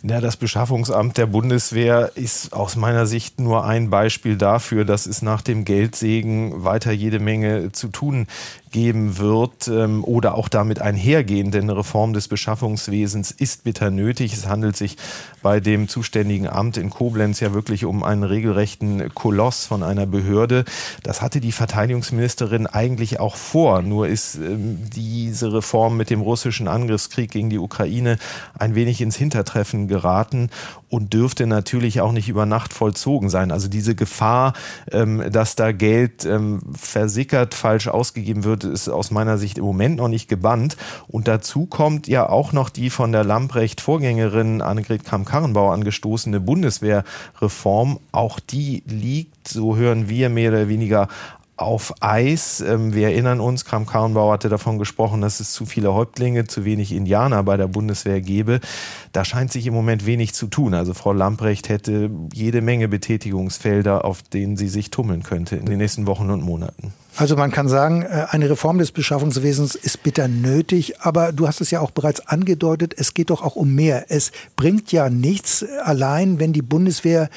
Ja, 0.02 0.20
das 0.20 0.36
Beschaffungsamt 0.36 1.16
der 1.16 1.26
Bundeswehr 1.26 2.12
ist 2.16 2.52
aus 2.52 2.76
meiner 2.76 3.06
Sicht 3.06 3.40
nur 3.40 3.64
ein 3.64 3.90
Beispiel 3.90 4.36
dafür, 4.36 4.84
dass 4.84 5.06
es 5.06 5.22
nach 5.22 5.42
dem 5.42 5.64
Geldsegen 5.64 6.64
weiter 6.64 6.92
jede 6.92 7.20
Menge 7.20 7.72
zu 7.72 7.88
tun 7.88 8.26
geben 8.72 9.18
wird 9.18 9.68
ähm, 9.68 10.02
oder 10.04 10.34
auch 10.34 10.48
damit 10.48 10.80
einhergehend, 10.80 11.54
denn 11.54 11.64
eine 11.64 11.76
Reform 11.76 12.12
des 12.12 12.28
Beschaffungswesens 12.28 13.30
ist 13.30 13.64
bitter 13.64 13.90
nötig. 13.90 14.32
Es 14.32 14.48
handelt 14.48 14.76
sich 14.76 14.96
bei 15.42 15.60
dem 15.60 15.88
zuständigen 15.88 16.48
Amt 16.48 16.76
in 16.76 16.90
Koblenz 16.90 17.40
ja 17.40 17.52
wirklich 17.52 17.84
um 17.84 18.02
einen 18.02 18.24
regelrechten 18.24 19.14
Koloss 19.14 19.66
von 19.66 19.82
einer 19.82 20.06
Behörde. 20.06 20.64
Das 21.02 21.22
hatte 21.22 21.40
die 21.40 21.52
Verteidigungsministerin 21.52 22.66
eigentlich 22.66 23.20
auch 23.20 23.36
vor, 23.36 23.82
nur 23.82 24.08
ist 24.08 24.36
ähm, 24.36 24.78
diese 24.94 25.52
Reform 25.52 25.96
mit 25.96 26.10
dem 26.10 26.20
russischen 26.20 26.68
Angriffskrieg 26.68 27.30
gegen 27.30 27.50
die 27.50 27.58
Ukraine 27.58 28.18
ein 28.58 28.74
wenig 28.74 29.00
ins 29.00 29.16
Hintertreffen 29.16 29.88
geraten 29.88 30.50
und 30.88 31.14
dürfte 31.14 31.46
natürlich 31.46 32.00
auch 32.00 32.12
nicht 32.12 32.28
über 32.28 32.46
Nacht 32.46 32.72
vollzogen 32.72 33.30
sein. 33.30 33.50
Also 33.50 33.68
diese 33.68 33.94
Gefahr, 33.94 34.52
ähm, 34.90 35.24
dass 35.30 35.56
da 35.56 35.72
Geld 35.72 36.24
ähm, 36.24 36.60
versickert, 36.78 37.54
falsch 37.54 37.88
ausgegeben 37.88 38.44
wird, 38.44 38.61
ist 38.64 38.88
aus 38.88 39.10
meiner 39.10 39.38
Sicht 39.38 39.58
im 39.58 39.64
Moment 39.64 39.96
noch 39.96 40.08
nicht 40.08 40.28
gebannt. 40.28 40.76
Und 41.08 41.28
dazu 41.28 41.66
kommt 41.66 42.08
ja 42.08 42.28
auch 42.28 42.52
noch 42.52 42.70
die 42.70 42.90
von 42.90 43.12
der 43.12 43.24
Lamprecht-Vorgängerin 43.24 44.62
Annegret 44.62 45.04
Kramp-Karrenbauer 45.04 45.72
angestoßene 45.72 46.40
Bundeswehrreform. 46.40 47.98
Auch 48.12 48.40
die 48.40 48.82
liegt, 48.86 49.48
so 49.48 49.76
hören 49.76 50.08
wir 50.08 50.28
mehr 50.28 50.50
oder 50.50 50.68
weniger 50.68 51.08
auf 51.62 51.94
Eis. 52.00 52.60
Ähm, 52.60 52.94
wir 52.94 53.08
erinnern 53.08 53.40
uns, 53.40 53.64
Kram 53.64 53.86
Karrenbauer 53.86 54.32
hatte 54.32 54.48
davon 54.48 54.78
gesprochen, 54.78 55.20
dass 55.20 55.40
es 55.40 55.52
zu 55.52 55.64
viele 55.64 55.94
Häuptlinge, 55.94 56.46
zu 56.46 56.64
wenig 56.64 56.92
Indianer 56.92 57.42
bei 57.42 57.56
der 57.56 57.68
Bundeswehr 57.68 58.20
gebe. 58.20 58.60
Da 59.12 59.24
scheint 59.24 59.52
sich 59.52 59.66
im 59.66 59.74
Moment 59.74 60.04
wenig 60.04 60.34
zu 60.34 60.46
tun. 60.48 60.74
Also 60.74 60.94
Frau 60.94 61.12
Lamprecht 61.12 61.68
hätte 61.68 62.10
jede 62.32 62.60
Menge 62.60 62.88
Betätigungsfelder, 62.88 64.04
auf 64.04 64.22
denen 64.22 64.56
sie 64.56 64.68
sich 64.68 64.90
tummeln 64.90 65.22
könnte 65.22 65.56
in 65.56 65.66
den 65.66 65.78
nächsten 65.78 66.06
Wochen 66.06 66.30
und 66.30 66.42
Monaten. 66.42 66.92
Also 67.14 67.36
man 67.36 67.50
kann 67.50 67.68
sagen, 67.68 68.02
äh, 68.02 68.26
eine 68.30 68.48
Reform 68.48 68.78
des 68.78 68.90
Beschaffungswesens 68.90 69.74
ist 69.74 70.02
bitter 70.02 70.28
nötig, 70.28 71.00
aber 71.00 71.32
du 71.32 71.46
hast 71.46 71.60
es 71.60 71.70
ja 71.70 71.80
auch 71.80 71.90
bereits 71.90 72.26
angedeutet, 72.26 72.94
es 72.96 73.12
geht 73.12 73.28
doch 73.28 73.42
auch 73.42 73.54
um 73.54 73.74
mehr. 73.74 74.06
Es 74.08 74.32
bringt 74.56 74.92
ja 74.92 75.10
nichts 75.10 75.62
allein, 75.82 76.40
wenn 76.40 76.54
die 76.54 76.62
Bundeswehr 76.62 77.28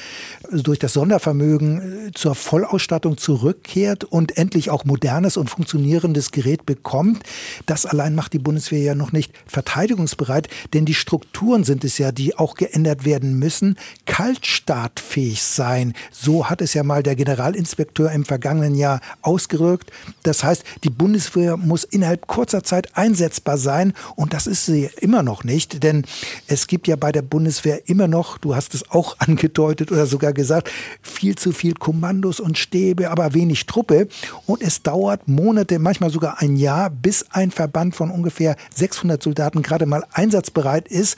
durch 0.50 0.78
das 0.78 0.94
Sondervermögen 0.94 2.08
äh, 2.08 2.12
zur 2.14 2.34
Vollausstattung 2.34 3.18
zurückkehrt 3.18 4.04
und 4.04 4.38
endlich 4.38 4.70
auch 4.70 4.86
modernes 4.86 5.36
und 5.36 5.50
funktionierendes 5.50 6.30
Gerät 6.30 6.64
bekommt. 6.64 7.22
Das 7.66 7.84
allein 7.84 8.14
macht 8.14 8.32
die 8.32 8.38
Bundeswehr 8.38 8.80
ja 8.80 8.94
noch 8.94 9.12
nicht 9.12 9.34
verteidigungsbereit, 9.46 10.48
denn 10.72 10.86
die 10.86 10.94
Strukturen 10.94 11.64
sind 11.64 11.84
es 11.84 11.98
ja, 11.98 12.12
die 12.12 12.38
auch 12.38 12.54
geändert 12.54 13.04
werden 13.04 13.38
müssen. 13.38 13.76
Kaltstartfähig 14.06 15.42
sein, 15.42 15.92
so 16.10 16.48
hat 16.48 16.62
es 16.62 16.72
ja 16.72 16.82
mal 16.82 17.02
der 17.02 17.14
Generalinspekteur 17.14 18.10
im 18.12 18.24
vergangenen 18.24 18.74
Jahr 18.74 19.00
ausgerüstet 19.20 19.65
ausgewirkt. 19.66 19.90
Das 20.22 20.44
heißt, 20.44 20.64
die 20.84 20.90
Bundeswehr 20.90 21.56
muss 21.56 21.84
innerhalb 21.84 22.26
kurzer 22.26 22.62
Zeit 22.62 22.96
einsetzbar 22.96 23.58
sein 23.58 23.92
und 24.14 24.32
das 24.32 24.46
ist 24.46 24.66
sie 24.66 24.90
immer 25.00 25.22
noch 25.22 25.44
nicht, 25.44 25.82
denn 25.82 26.04
es 26.46 26.66
gibt 26.66 26.88
ja 26.88 26.96
bei 26.96 27.12
der 27.12 27.22
Bundeswehr 27.22 27.88
immer 27.88 28.08
noch, 28.08 28.38
du 28.38 28.54
hast 28.54 28.74
es 28.74 28.90
auch 28.90 29.16
angedeutet 29.18 29.92
oder 29.92 30.06
sogar 30.06 30.32
gesagt, 30.32 30.70
viel 31.02 31.36
zu 31.36 31.52
viel 31.52 31.74
Kommandos 31.74 32.40
und 32.40 32.58
Stäbe, 32.58 33.10
aber 33.10 33.34
wenig 33.34 33.66
Truppe 33.66 34.08
und 34.46 34.62
es 34.62 34.82
dauert 34.82 35.28
Monate, 35.28 35.78
manchmal 35.78 36.10
sogar 36.10 36.40
ein 36.40 36.56
Jahr, 36.56 36.90
bis 36.90 37.24
ein 37.30 37.50
Verband 37.50 37.94
von 37.94 38.10
ungefähr 38.10 38.56
600 38.74 39.22
Soldaten 39.22 39.62
gerade 39.62 39.86
mal 39.86 40.04
einsatzbereit 40.12 40.88
ist 40.88 41.16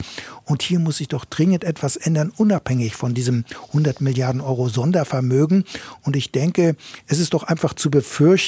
und 0.49 0.63
hier 0.63 0.79
muss 0.79 0.97
sich 0.97 1.07
doch 1.07 1.25
dringend 1.25 1.63
etwas 1.63 1.95
ändern, 1.95 2.31
unabhängig 2.35 2.95
von 2.95 3.13
diesem 3.13 3.45
100 3.67 4.01
Milliarden 4.01 4.41
Euro 4.41 4.67
Sondervermögen. 4.67 5.63
Und 6.01 6.15
ich 6.15 6.31
denke, 6.31 6.75
es 7.05 7.19
ist 7.19 7.35
doch 7.35 7.43
einfach 7.43 7.75
zu 7.75 7.91
befürchten, 7.91 8.38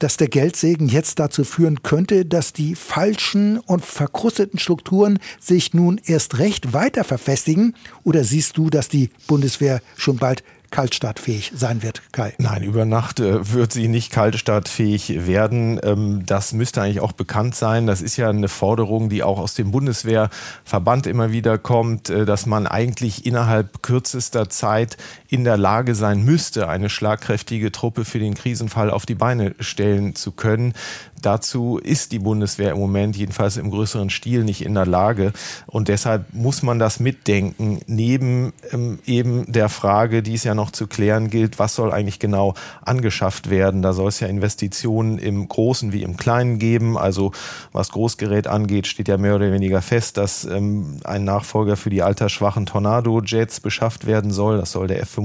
dass 0.00 0.16
der 0.16 0.28
Geldsegen 0.28 0.88
jetzt 0.88 1.18
dazu 1.18 1.44
führen 1.44 1.82
könnte, 1.82 2.24
dass 2.24 2.52
die 2.52 2.74
falschen 2.74 3.58
und 3.58 3.84
verkrusteten 3.84 4.58
Strukturen 4.58 5.18
sich 5.38 5.74
nun 5.74 6.00
erst 6.04 6.38
recht 6.38 6.72
weiter 6.72 7.04
verfestigen? 7.04 7.74
Oder 8.02 8.24
siehst 8.24 8.56
du, 8.56 8.70
dass 8.70 8.88
die 8.88 9.10
Bundeswehr 9.26 9.80
schon 9.96 10.16
bald 10.16 10.42
kaltstartfähig 10.70 11.52
sein 11.54 11.82
wird, 11.82 12.02
Kai. 12.12 12.34
Nein, 12.38 12.62
über 12.62 12.84
Nacht 12.84 13.20
äh, 13.20 13.52
wird 13.52 13.72
sie 13.72 13.88
nicht 13.88 14.12
kaltstartfähig 14.12 15.26
werden. 15.26 15.80
Ähm, 15.82 16.22
das 16.26 16.52
müsste 16.52 16.82
eigentlich 16.82 17.00
auch 17.00 17.12
bekannt 17.12 17.54
sein. 17.54 17.86
Das 17.86 18.02
ist 18.02 18.16
ja 18.16 18.30
eine 18.30 18.48
Forderung, 18.48 19.08
die 19.08 19.22
auch 19.22 19.38
aus 19.38 19.54
dem 19.54 19.72
Bundeswehrverband 19.72 21.06
immer 21.06 21.32
wieder 21.32 21.58
kommt, 21.58 22.10
äh, 22.10 22.24
dass 22.24 22.46
man 22.46 22.66
eigentlich 22.66 23.26
innerhalb 23.26 23.82
kürzester 23.82 24.48
Zeit 24.48 24.96
in 25.30 25.44
der 25.44 25.56
Lage 25.56 25.94
sein 25.94 26.24
müsste, 26.24 26.68
eine 26.68 26.90
schlagkräftige 26.90 27.70
Truppe 27.70 28.04
für 28.04 28.18
den 28.18 28.34
Krisenfall 28.34 28.90
auf 28.90 29.06
die 29.06 29.14
Beine 29.14 29.54
stellen 29.60 30.16
zu 30.16 30.32
können. 30.32 30.74
Dazu 31.22 31.78
ist 31.78 32.12
die 32.12 32.18
Bundeswehr 32.18 32.72
im 32.72 32.78
Moment 32.78 33.14
jedenfalls 33.14 33.56
im 33.58 33.70
größeren 33.70 34.10
Stil 34.10 34.42
nicht 34.42 34.64
in 34.64 34.74
der 34.74 34.86
Lage. 34.86 35.32
Und 35.66 35.88
deshalb 35.88 36.32
muss 36.32 36.62
man 36.62 36.78
das 36.78 36.98
mitdenken, 36.98 37.80
neben 37.86 38.54
ähm, 38.72 38.98
eben 39.04 39.52
der 39.52 39.68
Frage, 39.68 40.22
die 40.22 40.34
es 40.34 40.44
ja 40.44 40.54
noch 40.54 40.72
zu 40.72 40.86
klären 40.86 41.30
gilt, 41.30 41.58
was 41.58 41.74
soll 41.76 41.92
eigentlich 41.92 42.18
genau 42.18 42.54
angeschafft 42.82 43.50
werden. 43.50 43.82
Da 43.82 43.92
soll 43.92 44.08
es 44.08 44.18
ja 44.18 44.28
Investitionen 44.28 45.18
im 45.18 45.46
Großen 45.46 45.92
wie 45.92 46.02
im 46.02 46.16
Kleinen 46.16 46.58
geben. 46.58 46.98
Also 46.98 47.32
was 47.72 47.90
Großgerät 47.90 48.48
angeht, 48.48 48.86
steht 48.88 49.06
ja 49.06 49.18
mehr 49.18 49.36
oder 49.36 49.52
weniger 49.52 49.82
fest, 49.82 50.16
dass 50.16 50.44
ähm, 50.44 50.96
ein 51.04 51.24
Nachfolger 51.24 51.76
für 51.76 51.90
die 51.90 52.02
altersschwachen 52.02 52.66
Tornado-Jets 52.66 53.60
beschafft 53.60 54.06
werden 54.06 54.32
soll. 54.32 54.58
Das 54.58 54.72
soll 54.72 54.88
der 54.88 55.00
F-35 55.02 55.19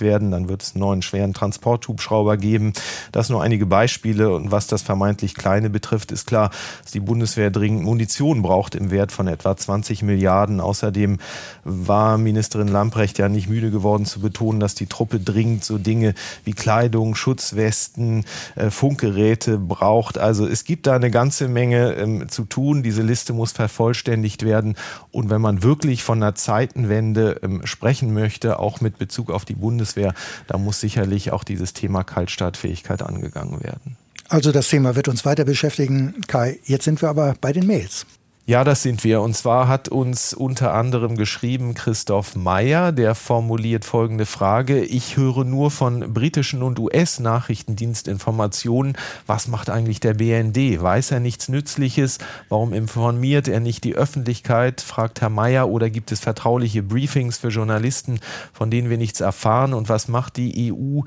werden. 0.00 0.30
Dann 0.30 0.48
wird 0.48 0.62
es 0.62 0.74
einen 0.74 0.80
neuen 0.80 1.02
schweren 1.02 1.34
Transporthubschrauber 1.34 2.36
geben. 2.36 2.72
Das 3.12 3.28
nur 3.28 3.42
einige 3.42 3.66
Beispiele. 3.66 4.34
Und 4.34 4.50
was 4.50 4.66
das 4.66 4.82
vermeintlich 4.82 5.34
kleine 5.34 5.70
betrifft, 5.70 6.12
ist 6.12 6.26
klar, 6.26 6.50
dass 6.82 6.92
die 6.92 7.00
Bundeswehr 7.00 7.50
dringend 7.50 7.84
Munition 7.84 8.42
braucht 8.42 8.74
im 8.74 8.90
Wert 8.90 9.12
von 9.12 9.28
etwa 9.28 9.56
20 9.56 10.02
Milliarden. 10.02 10.60
Außerdem 10.60 11.18
war 11.64 12.18
Ministerin 12.18 12.68
Lamprecht 12.68 13.18
ja 13.18 13.28
nicht 13.28 13.48
müde 13.48 13.70
geworden 13.70 14.06
zu 14.06 14.20
betonen, 14.20 14.60
dass 14.60 14.74
die 14.74 14.86
Truppe 14.86 15.20
dringend 15.20 15.64
so 15.64 15.78
Dinge 15.78 16.14
wie 16.44 16.52
Kleidung, 16.52 17.14
Schutzwesten, 17.14 18.24
äh, 18.54 18.70
Funkgeräte 18.70 19.58
braucht. 19.58 20.18
Also 20.18 20.46
es 20.46 20.64
gibt 20.64 20.86
da 20.86 20.96
eine 20.96 21.10
ganze 21.10 21.48
Menge 21.48 21.92
ähm, 21.94 22.28
zu 22.28 22.44
tun. 22.44 22.82
Diese 22.82 23.02
Liste 23.02 23.32
muss 23.32 23.52
vervollständigt 23.52 24.44
werden. 24.44 24.76
Und 25.10 25.30
wenn 25.30 25.40
man 25.40 25.62
wirklich 25.62 26.02
von 26.02 26.22
einer 26.22 26.34
Zeitenwende 26.34 27.40
ähm, 27.42 27.66
sprechen 27.66 28.12
möchte, 28.12 28.58
auch 28.58 28.80
mit 28.80 28.98
Bezug 28.98 29.25
auf 29.30 29.44
die 29.44 29.54
Bundeswehr, 29.54 30.14
da 30.46 30.58
muss 30.58 30.80
sicherlich 30.80 31.32
auch 31.32 31.44
dieses 31.44 31.72
Thema 31.72 32.04
Kaltstartfähigkeit 32.04 33.02
angegangen 33.02 33.62
werden. 33.62 33.96
Also 34.28 34.50
das 34.52 34.68
Thema 34.68 34.96
wird 34.96 35.08
uns 35.08 35.24
weiter 35.24 35.44
beschäftigen. 35.44 36.14
Kai, 36.26 36.58
jetzt 36.64 36.84
sind 36.84 37.00
wir 37.00 37.08
aber 37.08 37.36
bei 37.40 37.52
den 37.52 37.66
Mails. 37.66 38.06
Ja, 38.48 38.62
das 38.62 38.84
sind 38.84 39.02
wir. 39.02 39.22
Und 39.22 39.36
zwar 39.36 39.66
hat 39.66 39.88
uns 39.88 40.32
unter 40.32 40.72
anderem 40.72 41.16
geschrieben 41.16 41.74
Christoph 41.74 42.36
Meyer, 42.36 42.92
der 42.92 43.16
formuliert 43.16 43.84
folgende 43.84 44.24
Frage. 44.24 44.84
Ich 44.84 45.16
höre 45.16 45.42
nur 45.42 45.72
von 45.72 46.14
britischen 46.14 46.62
und 46.62 46.78
US-Nachrichtendienstinformationen. 46.78 48.96
Was 49.26 49.48
macht 49.48 49.68
eigentlich 49.68 49.98
der 49.98 50.14
BND? 50.14 50.80
Weiß 50.80 51.10
er 51.10 51.18
nichts 51.18 51.48
Nützliches? 51.48 52.18
Warum 52.48 52.72
informiert 52.72 53.48
er 53.48 53.58
nicht 53.58 53.82
die 53.82 53.96
Öffentlichkeit? 53.96 54.80
fragt 54.80 55.20
Herr 55.20 55.30
Meyer. 55.30 55.68
Oder 55.68 55.90
gibt 55.90 56.12
es 56.12 56.20
vertrauliche 56.20 56.84
Briefings 56.84 57.38
für 57.38 57.48
Journalisten, 57.48 58.20
von 58.52 58.70
denen 58.70 58.90
wir 58.90 58.98
nichts 58.98 59.20
erfahren? 59.20 59.74
Und 59.74 59.88
was 59.88 60.06
macht 60.06 60.36
die 60.36 60.72
EU 60.72 61.00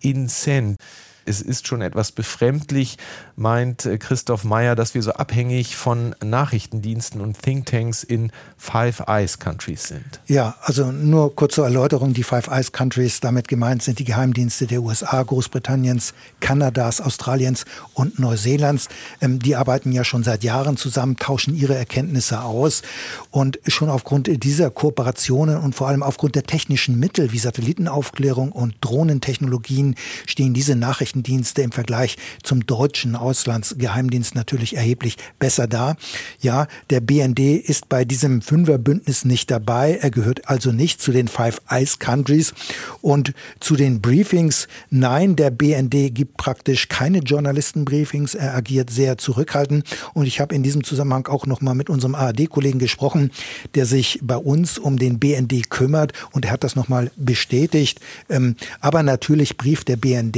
in 0.00 0.30
Cent? 0.30 0.78
Es 1.26 1.42
ist 1.42 1.66
schon 1.66 1.82
etwas 1.82 2.12
befremdlich, 2.12 2.96
meint 3.34 3.84
äh, 3.84 3.98
Christoph 3.98 4.44
Meyer, 4.44 4.74
dass 4.76 4.94
wir 4.94 5.02
so 5.02 5.12
abhängig 5.12 5.76
von 5.76 6.14
Nachrichtendiensten 6.24 7.20
und 7.20 7.40
Thinktanks 7.40 8.02
in 8.02 8.30
Five 8.56 9.02
Eyes 9.06 9.38
Countries 9.38 9.84
sind. 9.84 10.20
Ja, 10.26 10.54
also 10.62 10.92
nur 10.92 11.34
kurz 11.34 11.56
zur 11.56 11.64
Erläuterung, 11.64 12.14
die 12.14 12.22
Five 12.22 12.48
Eyes 12.48 12.72
Countries, 12.72 13.20
damit 13.20 13.48
gemeint 13.48 13.82
sind 13.82 13.98
die 13.98 14.04
Geheimdienste 14.04 14.66
der 14.66 14.82
USA, 14.82 15.22
Großbritanniens, 15.22 16.14
Kanadas, 16.40 17.00
Australiens 17.00 17.64
und 17.94 18.18
Neuseelands. 18.18 18.88
Ähm, 19.20 19.40
die 19.40 19.56
arbeiten 19.56 19.92
ja 19.92 20.04
schon 20.04 20.22
seit 20.22 20.44
Jahren 20.44 20.76
zusammen, 20.76 21.16
tauschen 21.16 21.54
ihre 21.54 21.74
Erkenntnisse 21.74 22.40
aus 22.42 22.82
und 23.30 23.58
schon 23.66 23.90
aufgrund 23.90 24.44
dieser 24.44 24.70
Kooperationen 24.70 25.58
und 25.58 25.74
vor 25.74 25.88
allem 25.88 26.02
aufgrund 26.02 26.36
der 26.36 26.44
technischen 26.44 26.98
Mittel 26.98 27.32
wie 27.32 27.38
Satellitenaufklärung 27.38 28.52
und 28.52 28.76
Drohnentechnologien 28.80 29.96
stehen 30.26 30.54
diese 30.54 30.76
Nachrichten 30.76 31.15
Nachrichtendienste 31.16 31.62
im 31.62 31.72
Vergleich 31.72 32.16
zum 32.42 32.66
deutschen 32.66 33.16
Auslandsgeheimdienst 33.16 34.34
natürlich 34.34 34.76
erheblich 34.76 35.16
besser 35.38 35.66
da. 35.66 35.96
Ja, 36.40 36.66
der 36.90 37.00
BND 37.00 37.40
ist 37.40 37.88
bei 37.88 38.04
diesem 38.04 38.42
Fünferbündnis 38.42 39.24
nicht 39.24 39.50
dabei. 39.50 39.98
Er 40.00 40.10
gehört 40.10 40.48
also 40.48 40.72
nicht 40.72 41.00
zu 41.00 41.12
den 41.12 41.28
Five 41.28 41.60
Eyes 41.68 41.98
Countries 41.98 42.52
und 43.00 43.32
zu 43.60 43.76
den 43.76 44.00
Briefings. 44.00 44.68
Nein, 44.90 45.36
der 45.36 45.50
BND 45.50 46.14
gibt 46.14 46.36
praktisch 46.36 46.88
keine 46.88 47.18
Journalistenbriefings. 47.18 48.34
Er 48.34 48.54
agiert 48.54 48.90
sehr 48.90 49.16
zurückhaltend 49.18 49.84
und 50.14 50.26
ich 50.26 50.40
habe 50.40 50.54
in 50.54 50.62
diesem 50.62 50.84
Zusammenhang 50.84 51.26
auch 51.28 51.46
noch 51.46 51.60
mal 51.60 51.74
mit 51.74 51.88
unserem 51.88 52.14
ARD-Kollegen 52.14 52.78
gesprochen, 52.78 53.30
der 53.74 53.86
sich 53.86 54.20
bei 54.22 54.36
uns 54.36 54.78
um 54.78 54.98
den 54.98 55.18
BND 55.18 55.70
kümmert 55.70 56.12
und 56.32 56.44
er 56.44 56.50
hat 56.52 56.64
das 56.64 56.76
noch 56.76 56.88
mal 56.88 57.10
bestätigt. 57.16 58.00
Ähm, 58.28 58.56
aber 58.80 59.02
natürlich 59.02 59.56
brieft 59.56 59.88
der 59.88 59.96
BND 59.96 60.36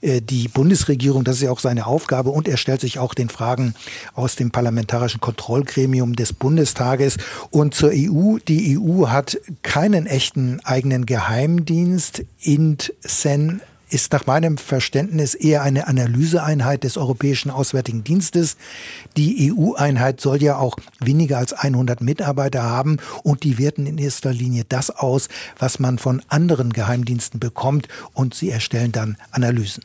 äh, 0.00 0.17
die 0.20 0.48
Bundesregierung, 0.48 1.24
das 1.24 1.36
ist 1.36 1.42
ja 1.42 1.50
auch 1.50 1.60
seine 1.60 1.86
Aufgabe 1.86 2.30
und 2.30 2.48
er 2.48 2.56
stellt 2.56 2.80
sich 2.80 2.98
auch 2.98 3.14
den 3.14 3.28
Fragen 3.28 3.74
aus 4.14 4.36
dem 4.36 4.50
parlamentarischen 4.50 5.20
Kontrollgremium 5.20 6.16
des 6.16 6.32
Bundestages 6.32 7.16
und 7.50 7.74
zur 7.74 7.90
EU. 7.92 8.38
Die 8.46 8.78
EU 8.78 9.08
hat 9.08 9.38
keinen 9.62 10.06
echten 10.06 10.60
eigenen 10.64 11.06
Geheimdienst. 11.06 12.24
INTSEN 12.40 13.60
ist 13.90 14.12
nach 14.12 14.26
meinem 14.26 14.58
Verständnis 14.58 15.34
eher 15.34 15.62
eine 15.62 15.86
Analyseeinheit 15.86 16.84
des 16.84 16.96
Europäischen 16.96 17.50
Auswärtigen 17.50 18.04
Dienstes. 18.04 18.56
Die 19.16 19.52
EU-Einheit 19.52 20.20
soll 20.20 20.42
ja 20.42 20.58
auch 20.58 20.76
weniger 21.00 21.38
als 21.38 21.52
100 21.52 22.00
Mitarbeiter 22.00 22.62
haben 22.62 22.98
und 23.22 23.44
die 23.44 23.58
werten 23.58 23.86
in 23.86 23.98
erster 23.98 24.32
Linie 24.32 24.64
das 24.68 24.90
aus, 24.90 25.28
was 25.58 25.78
man 25.78 25.98
von 25.98 26.22
anderen 26.28 26.72
Geheimdiensten 26.72 27.40
bekommt 27.40 27.88
und 28.12 28.34
sie 28.34 28.50
erstellen 28.50 28.92
dann 28.92 29.16
Analysen. 29.30 29.84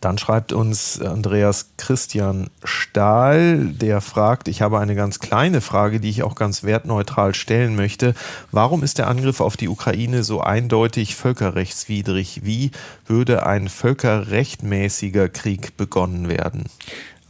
Dann 0.00 0.16
schreibt 0.16 0.54
uns 0.54 0.98
Andreas 1.00 1.72
Christian 1.76 2.48
Stahl, 2.64 3.66
der 3.66 4.00
fragt, 4.00 4.48
ich 4.48 4.62
habe 4.62 4.78
eine 4.78 4.94
ganz 4.94 5.18
kleine 5.18 5.60
Frage, 5.60 6.00
die 6.00 6.08
ich 6.08 6.22
auch 6.22 6.36
ganz 6.36 6.64
wertneutral 6.64 7.34
stellen 7.34 7.76
möchte. 7.76 8.14
Warum 8.50 8.82
ist 8.82 8.96
der 8.96 9.08
Angriff 9.08 9.42
auf 9.42 9.58
die 9.58 9.68
Ukraine 9.68 10.22
so 10.22 10.40
eindeutig 10.40 11.16
völkerrechtswidrig? 11.16 12.40
Wie 12.44 12.70
würde 13.04 13.44
ein 13.44 13.68
völkerrechtmäßiger 13.68 15.28
Krieg 15.28 15.76
begonnen 15.76 16.30
werden? 16.30 16.64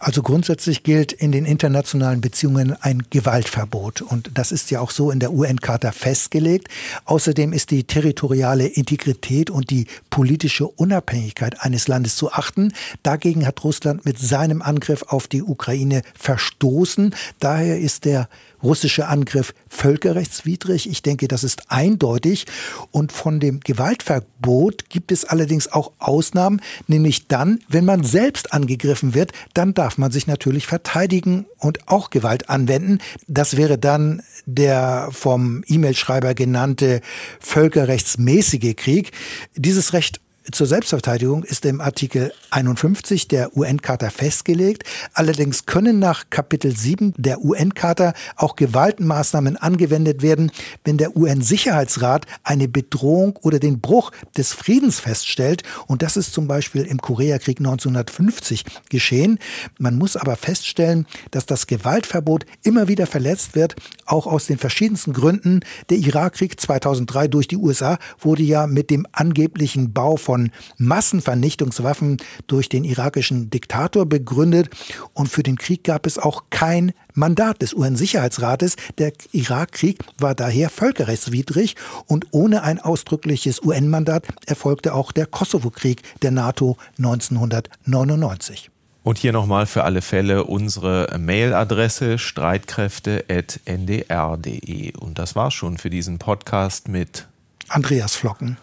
Also 0.02 0.22
grundsätzlich 0.22 0.82
gilt 0.82 1.12
in 1.12 1.30
den 1.30 1.44
internationalen 1.44 2.22
Beziehungen 2.22 2.74
ein 2.80 3.02
Gewaltverbot. 3.10 4.00
Und 4.00 4.30
das 4.32 4.50
ist 4.50 4.70
ja 4.70 4.80
auch 4.80 4.92
so 4.92 5.10
in 5.10 5.20
der 5.20 5.30
UN-Charta 5.30 5.92
festgelegt. 5.92 6.68
Außerdem 7.04 7.52
ist 7.52 7.70
die 7.70 7.84
territoriale 7.84 8.66
Integrität 8.66 9.50
und 9.50 9.68
die 9.68 9.86
politische 10.08 10.66
Unabhängigkeit 10.66 11.60
eines 11.60 11.86
Landes 11.86 12.16
zu 12.16 12.32
achten. 12.32 12.72
Dagegen 13.02 13.46
hat 13.46 13.62
Russland 13.62 14.06
mit 14.06 14.18
seinem 14.18 14.62
Angriff 14.62 15.02
auf 15.06 15.28
die 15.28 15.42
Ukraine 15.42 16.00
verstoßen. 16.18 17.14
Daher 17.38 17.78
ist 17.78 18.06
der 18.06 18.30
russische 18.62 19.06
Angriff 19.08 19.54
völkerrechtswidrig. 19.68 20.88
Ich 20.88 21.02
denke, 21.02 21.28
das 21.28 21.44
ist 21.44 21.70
eindeutig. 21.70 22.46
Und 22.90 23.12
von 23.12 23.40
dem 23.40 23.60
Gewaltverbot 23.60 24.88
gibt 24.88 25.12
es 25.12 25.24
allerdings 25.24 25.72
auch 25.72 25.92
Ausnahmen, 25.98 26.60
nämlich 26.86 27.28
dann, 27.28 27.60
wenn 27.68 27.84
man 27.84 28.04
selbst 28.04 28.52
angegriffen 28.52 29.14
wird, 29.14 29.32
dann 29.54 29.74
darf 29.74 29.98
man 29.98 30.10
sich 30.10 30.26
natürlich 30.26 30.66
verteidigen 30.66 31.46
und 31.58 31.88
auch 31.88 32.10
Gewalt 32.10 32.48
anwenden. 32.48 32.98
Das 33.26 33.56
wäre 33.56 33.78
dann 33.78 34.22
der 34.46 35.08
vom 35.10 35.62
E-Mail-Schreiber 35.66 36.34
genannte 36.34 37.00
völkerrechtsmäßige 37.40 38.74
Krieg. 38.76 39.12
Dieses 39.56 39.92
Recht 39.92 40.20
zur 40.50 40.66
Selbstverteidigung 40.66 41.44
ist 41.44 41.66
im 41.66 41.82
Artikel 41.82 42.32
51 42.50 43.28
der 43.28 43.56
UN-Charta 43.56 44.08
festgelegt. 44.08 44.84
Allerdings 45.12 45.66
können 45.66 45.98
nach 45.98 46.30
Kapitel 46.30 46.74
7 46.74 47.12
der 47.18 47.44
UN-Charta 47.44 48.14
auch 48.36 48.56
Gewaltmaßnahmen 48.56 49.58
angewendet 49.58 50.22
werden, 50.22 50.50
wenn 50.84 50.96
der 50.96 51.14
UN-Sicherheitsrat 51.14 52.26
eine 52.42 52.68
Bedrohung 52.68 53.38
oder 53.42 53.58
den 53.58 53.80
Bruch 53.80 54.12
des 54.36 54.54
Friedens 54.54 54.98
feststellt. 54.98 55.62
Und 55.86 56.00
das 56.00 56.16
ist 56.16 56.32
zum 56.32 56.48
Beispiel 56.48 56.82
im 56.82 56.98
Koreakrieg 56.98 57.58
1950 57.58 58.64
geschehen. 58.88 59.38
Man 59.78 59.98
muss 59.98 60.16
aber 60.16 60.36
feststellen, 60.36 61.06
dass 61.32 61.44
das 61.44 61.66
Gewaltverbot 61.66 62.46
immer 62.62 62.88
wieder 62.88 63.06
verletzt 63.06 63.54
wird, 63.54 63.76
auch 64.06 64.26
aus 64.26 64.46
den 64.46 64.58
verschiedensten 64.58 65.12
Gründen. 65.12 65.60
Der 65.90 65.98
Irakkrieg 65.98 66.58
2003 66.58 67.28
durch 67.28 67.46
die 67.46 67.58
USA 67.58 67.98
wurde 68.18 68.42
ja 68.42 68.66
mit 68.66 68.88
dem 68.88 69.06
angeblichen 69.12 69.92
Bau 69.92 70.16
von 70.16 70.39
von 70.40 70.50
Massenvernichtungswaffen 70.78 72.16
durch 72.46 72.68
den 72.68 72.84
irakischen 72.84 73.50
Diktator 73.50 74.06
begründet. 74.06 74.70
Und 75.12 75.28
für 75.28 75.42
den 75.42 75.56
Krieg 75.56 75.82
gab 75.84 76.06
es 76.06 76.16
auch 76.18 76.44
kein 76.50 76.92
Mandat 77.14 77.62
des 77.62 77.74
UN-Sicherheitsrates. 77.74 78.76
Der 78.98 79.12
Irakkrieg 79.32 79.98
war 80.18 80.34
daher 80.34 80.68
völkerrechtswidrig 80.70 81.76
und 82.06 82.26
ohne 82.30 82.62
ein 82.62 82.78
ausdrückliches 82.78 83.62
UN-Mandat 83.62 84.24
erfolgte 84.46 84.94
auch 84.94 85.12
der 85.12 85.26
Kosovo-Krieg 85.26 86.02
der 86.22 86.30
NATO 86.30 86.78
1999. 86.98 88.70
Und 89.02 89.18
hier 89.18 89.32
nochmal 89.32 89.66
für 89.66 89.84
alle 89.84 90.02
Fälle 90.02 90.44
unsere 90.44 91.16
Mailadresse 91.18 92.18
streitkräfte.ndr.de. 92.18 94.94
Und 94.98 95.18
das 95.18 95.34
war 95.34 95.50
schon 95.50 95.78
für 95.78 95.88
diesen 95.88 96.18
Podcast 96.18 96.88
mit 96.88 97.26
Andreas 97.68 98.14
Flocken 98.14 98.58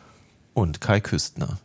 und 0.53 0.79
Kai 0.81 0.99
Küstner. 0.99 1.57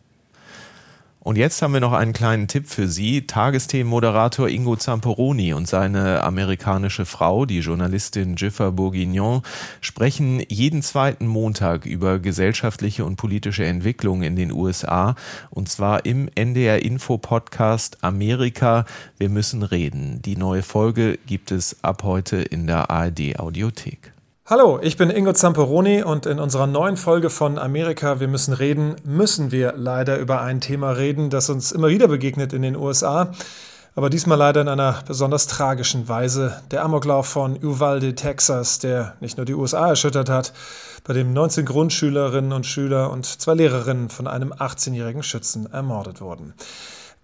Und 1.23 1.37
jetzt 1.37 1.61
haben 1.61 1.73
wir 1.73 1.79
noch 1.79 1.93
einen 1.93 2.11
kleinen 2.11 2.49
Tipp 2.49 2.67
für 2.67 2.89
Sie. 2.89 3.25
Tagesthemenmoderator 3.25 4.49
Ingo 4.49 4.75
Zamperoni 4.75 5.53
und 5.53 5.69
seine 5.69 6.21
amerikanische 6.21 7.05
Frau, 7.05 7.45
die 7.45 7.59
Journalistin 7.59 8.35
Jiffa 8.35 8.71
Bourguignon, 8.71 9.41
sprechen 9.79 10.43
jeden 10.49 10.81
zweiten 10.81 11.25
Montag 11.25 11.85
über 11.85 12.19
gesellschaftliche 12.19 13.05
und 13.05 13.15
politische 13.15 13.63
Entwicklungen 13.63 14.23
in 14.23 14.35
den 14.35 14.51
USA. 14.51 15.15
Und 15.49 15.69
zwar 15.69 16.05
im 16.05 16.29
NDR 16.35 16.83
Info 16.83 17.17
Podcast 17.17 18.03
Amerika. 18.03 18.85
Wir 19.17 19.29
müssen 19.29 19.63
reden. 19.63 20.21
Die 20.23 20.35
neue 20.35 20.61
Folge 20.61 21.17
gibt 21.25 21.51
es 21.51 21.77
ab 21.83 22.03
heute 22.03 22.41
in 22.41 22.67
der 22.67 22.89
ARD 22.89 23.39
Audiothek. 23.39 24.12
Hallo, 24.45 24.77
ich 24.81 24.97
bin 24.97 25.09
Ingo 25.09 25.31
Zamperoni 25.31 26.03
und 26.03 26.25
in 26.25 26.37
unserer 26.37 26.67
neuen 26.67 26.97
Folge 26.97 27.29
von 27.29 27.57
Amerika, 27.57 28.19
wir 28.19 28.27
müssen 28.27 28.53
reden, 28.53 28.97
müssen 29.05 29.53
wir 29.53 29.73
leider 29.77 30.19
über 30.19 30.41
ein 30.41 30.59
Thema 30.59 30.91
reden, 30.91 31.29
das 31.29 31.49
uns 31.49 31.71
immer 31.71 31.87
wieder 31.87 32.09
begegnet 32.09 32.51
in 32.51 32.61
den 32.61 32.75
USA, 32.75 33.31
aber 33.95 34.09
diesmal 34.09 34.37
leider 34.37 34.59
in 34.59 34.67
einer 34.67 35.01
besonders 35.07 35.47
tragischen 35.47 36.09
Weise. 36.09 36.61
Der 36.71 36.83
Amoklauf 36.83 37.25
von 37.25 37.57
Uvalde, 37.63 38.15
Texas, 38.15 38.79
der 38.79 39.15
nicht 39.21 39.37
nur 39.37 39.45
die 39.45 39.53
USA 39.53 39.87
erschüttert 39.87 40.29
hat, 40.29 40.51
bei 41.05 41.13
dem 41.13 41.31
19 41.31 41.65
Grundschülerinnen 41.65 42.51
und 42.51 42.65
Schüler 42.65 43.11
und 43.11 43.25
zwei 43.25 43.53
Lehrerinnen 43.53 44.09
von 44.09 44.27
einem 44.27 44.51
18-jährigen 44.51 45.23
Schützen 45.23 45.71
ermordet 45.71 46.19
wurden. 46.19 46.53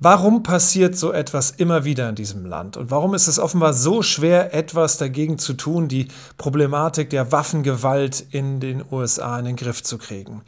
Warum 0.01 0.43
passiert 0.43 0.95
so 0.95 1.11
etwas 1.11 1.51
immer 1.51 1.83
wieder 1.83 2.07
in 2.07 2.15
diesem 2.15 2.45
Land? 2.45 2.77
Und 2.77 2.89
warum 2.89 3.13
ist 3.13 3.27
es 3.27 3.37
offenbar 3.37 3.73
so 3.73 4.01
schwer, 4.01 4.53
etwas 4.53 4.97
dagegen 4.97 5.37
zu 5.37 5.53
tun, 5.53 5.89
die 5.89 6.07
Problematik 6.37 7.09
der 7.09 7.33
Waffengewalt 7.33 8.25
in 8.31 8.61
den 8.61 8.81
USA 8.89 9.37
in 9.37 9.43
den 9.43 9.55
Griff 9.57 9.83
zu 9.83 9.97
kriegen? 9.97 10.41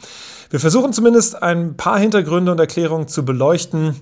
Wir 0.49 0.61
versuchen 0.61 0.93
zumindest 0.93 1.43
ein 1.43 1.75
paar 1.75 1.99
Hintergründe 1.99 2.53
und 2.53 2.59
Erklärungen 2.61 3.09
zu 3.09 3.25
beleuchten 3.25 3.99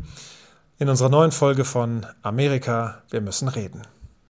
in 0.78 0.88
unserer 0.88 1.10
neuen 1.10 1.32
Folge 1.32 1.66
von 1.66 2.06
Amerika, 2.22 3.02
wir 3.10 3.22
müssen 3.22 3.48
reden. 3.48 3.82